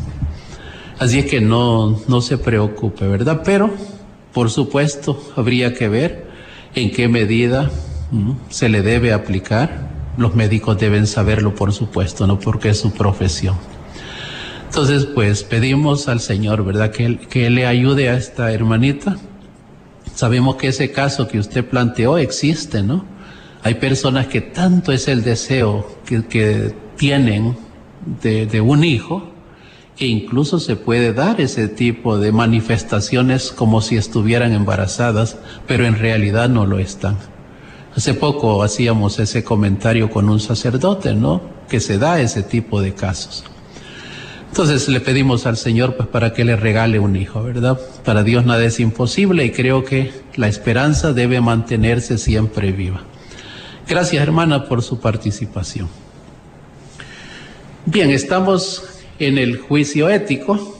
Así 0.97 1.19
es 1.19 1.25
que 1.25 1.41
no, 1.41 2.01
no 2.07 2.21
se 2.21 2.39
preocupe, 2.39 3.07
¿verdad? 3.07 3.41
Pero, 3.45 3.69
por 4.33 4.49
supuesto, 4.49 5.21
habría 5.35 5.75
que 5.75 5.87
ver 5.87 6.25
en 6.73 6.91
qué 6.91 7.07
medida 7.07 7.69
mm, 8.11 8.31
se 8.49 8.67
le 8.67 8.81
debe 8.81 9.13
aplicar. 9.13 9.91
Los 10.17 10.33
médicos 10.35 10.79
deben 10.79 11.05
saberlo, 11.05 11.53
por 11.53 11.71
supuesto, 11.71 12.25
¿no? 12.25 12.39
Porque 12.39 12.69
es 12.69 12.79
su 12.79 12.93
profesión. 12.93 13.55
Entonces, 14.67 15.05
pues 15.05 15.43
pedimos 15.43 16.07
al 16.07 16.19
Señor, 16.19 16.65
¿verdad? 16.65 16.91
Que 16.91 17.17
que 17.17 17.49
le 17.49 17.67
ayude 17.67 18.09
a 18.09 18.17
esta 18.17 18.51
hermanita. 18.51 19.17
Sabemos 20.15 20.55
que 20.55 20.69
ese 20.69 20.91
caso 20.91 21.27
que 21.27 21.39
usted 21.39 21.65
planteó 21.65 22.17
existe, 22.17 22.81
¿no? 22.81 23.05
Hay 23.61 23.75
personas 23.75 24.27
que 24.27 24.41
tanto 24.41 24.91
es 24.91 25.07
el 25.07 25.23
deseo 25.23 25.87
que, 26.05 26.73
tienen 26.95 27.57
de 28.21 28.61
un 28.61 28.85
hijo, 28.85 29.35
que 29.95 30.07
incluso 30.07 30.59
se 30.59 30.75
puede 30.75 31.13
dar 31.13 31.39
ese 31.39 31.67
tipo 31.67 32.17
de 32.17 32.31
manifestaciones 32.31 33.51
como 33.51 33.81
si 33.81 33.95
estuvieran 33.97 34.53
embarazadas, 34.53 35.37
pero 35.67 35.85
en 35.85 35.97
realidad 35.97 36.49
no 36.49 36.65
lo 36.65 36.79
están. 36.79 37.17
Hace 37.95 38.13
poco 38.13 38.61
hacíamos 38.61 39.19
ese 39.19 39.43
comentario 39.43 40.09
con 40.09 40.29
un 40.29 40.41
sacerdote, 40.41 41.13
¿no? 41.15 41.41
Que 41.69 41.79
se 41.79 41.97
da 41.97 42.19
ese 42.19 42.43
tipo 42.43 42.81
de 42.81 42.93
casos. 42.93 43.45
Entonces 44.55 44.87
le 44.87 45.01
pedimos 45.01 45.45
al 45.47 45.57
Señor 45.57 45.97
pues 45.97 46.07
para 46.07 46.31
que 46.31 46.45
le 46.45 46.55
regale 46.55 46.97
un 46.97 47.17
hijo, 47.17 47.43
¿verdad? 47.43 47.77
Para 48.05 48.23
Dios 48.23 48.45
nada 48.45 48.63
es 48.63 48.79
imposible 48.79 49.43
y 49.43 49.51
creo 49.51 49.83
que 49.83 50.13
la 50.37 50.47
esperanza 50.47 51.11
debe 51.11 51.41
mantenerse 51.41 52.17
siempre 52.17 52.71
viva. 52.71 53.01
Gracias 53.85 54.23
hermana 54.23 54.63
por 54.69 54.81
su 54.81 55.01
participación. 55.01 55.89
Bien, 57.85 58.11
estamos 58.11 58.83
en 59.19 59.37
el 59.39 59.57
juicio 59.57 60.07
ético. 60.07 60.77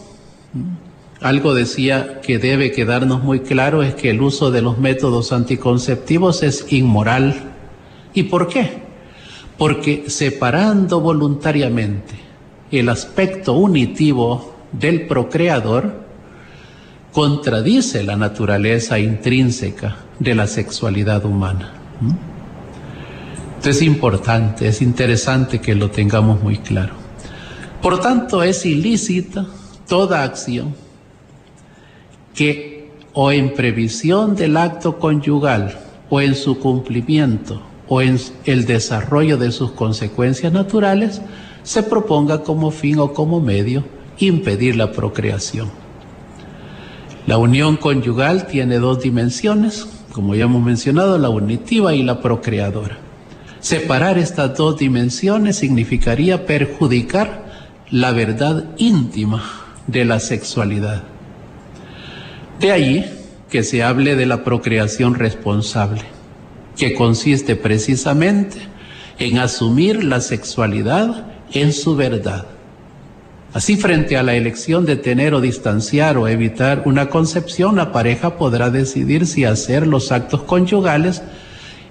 Algo 1.20 1.54
decía 1.54 2.22
que 2.22 2.40
debe 2.40 2.72
quedarnos 2.72 3.24
muy 3.24 3.42
claro 3.42 3.84
es 3.84 3.94
que 3.94 4.12
el 4.12 4.22
uso 4.22 4.52
de 4.52 4.62
los 4.62 4.78
métodos 4.78 5.34
anticonceptivos 5.34 6.44
es 6.44 6.66
inmoral. 6.72 7.52
¿Y 8.14 8.24
por 8.24 8.48
qué? 8.48 8.70
Porque 9.58 10.06
separando 10.08 11.02
voluntariamente 11.02 12.25
el 12.72 12.90
aspecto 12.90 13.54
unitivo 13.54 14.56
del 14.72 15.08
procreador, 15.08 16.06
contradice 17.12 18.04
la 18.04 18.18
naturaleza 18.18 19.00
intrínseca 19.00 19.98
de 20.20 20.36
la 20.36 20.48
sexualidad 20.48 21.24
humana. 21.24 21.74
Entonces 23.56 23.78
es 23.78 23.82
importante, 23.84 24.68
es 24.68 24.82
interesante 24.82 25.60
que 25.60 25.76
lo 25.76 25.90
tengamos 25.90 26.42
muy 26.44 26.58
claro. 26.58 26.94
Por 27.82 28.00
tanto, 28.02 28.44
es 28.44 28.66
ilícita 28.66 29.46
toda 29.88 30.24
acción 30.24 30.76
que 32.34 32.92
o 33.14 33.32
en 33.32 33.54
previsión 33.54 34.36
del 34.36 34.58
acto 34.58 35.00
conyugal 35.00 35.80
o 36.10 36.20
en 36.20 36.36
su 36.36 36.60
cumplimiento 36.60 37.62
o 37.88 38.02
en 38.02 38.20
el 38.44 38.66
desarrollo 38.66 39.38
de 39.38 39.52
sus 39.52 39.72
consecuencias 39.72 40.52
naturales 40.52 41.22
se 41.66 41.84
proponga 41.84 42.44
como 42.44 42.72
fin 42.72 43.00
o 43.00 43.12
como 43.14 43.42
medio 43.42 43.84
impedir 44.20 44.78
la 44.78 44.92
procreación. 44.92 45.70
La 47.28 47.40
unión 47.40 47.76
conyugal 47.76 48.46
tiene 48.46 48.78
dos 48.78 49.02
dimensiones, 49.02 49.88
como 50.14 50.36
ya 50.36 50.46
hemos 50.46 50.64
mencionado, 50.64 51.18
la 51.18 51.30
unitiva 51.30 51.96
y 51.96 52.04
la 52.04 52.22
procreadora. 52.22 53.00
Separar 53.60 54.20
estas 54.20 54.56
dos 54.56 54.78
dimensiones 54.78 55.58
significaría 55.58 56.46
perjudicar 56.46 57.46
la 57.90 58.12
verdad 58.12 58.66
íntima 58.78 59.44
de 59.88 60.06
la 60.06 60.20
sexualidad. 60.20 61.04
De 62.60 62.72
ahí 62.72 63.12
que 63.50 63.64
se 63.64 63.82
hable 63.82 64.16
de 64.16 64.28
la 64.28 64.44
procreación 64.44 65.16
responsable, 65.16 66.04
que 66.78 66.94
consiste 66.94 67.56
precisamente 67.56 68.58
en 69.18 69.40
asumir 69.40 70.04
la 70.04 70.22
sexualidad 70.22 71.35
en 71.54 71.74
su 71.74 71.96
verdad. 71.96 72.46
Así, 73.54 73.78
frente 73.78 74.18
a 74.18 74.24
la 74.24 74.36
elección 74.36 74.86
de 74.86 74.98
tener 74.98 75.34
o 75.34 75.40
distanciar 75.40 76.18
o 76.18 76.28
evitar 76.28 76.84
una 76.86 77.10
concepción, 77.10 77.78
la 77.78 77.94
pareja 77.94 78.38
podrá 78.38 78.70
decidir 78.70 79.26
si 79.26 79.46
hacer 79.46 79.88
los 79.88 80.12
actos 80.12 80.44
conyugales 80.44 81.22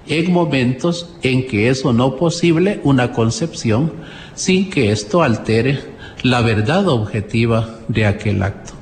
en 0.07 0.31
momentos 0.31 1.15
en 1.23 1.47
que 1.47 1.69
es 1.69 1.83
o 1.83 1.91
no 1.91 2.17
posible 2.17 2.79
una 2.83 3.11
concepción 3.11 3.91
sin 4.35 4.69
que 4.69 4.91
esto 4.91 5.23
altere 5.23 5.79
la 6.21 6.41
verdad 6.41 6.87
objetiva 6.87 7.79
de 7.87 8.05
aquel 8.05 8.43
acto. 8.43 8.73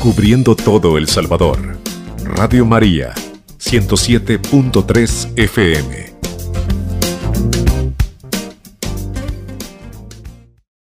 Cubriendo 0.00 0.54
todo 0.54 0.98
El 0.98 1.08
Salvador. 1.08 1.78
Radio 2.24 2.64
María, 2.64 3.14
107.3 3.58 5.32
FM. 5.36 6.11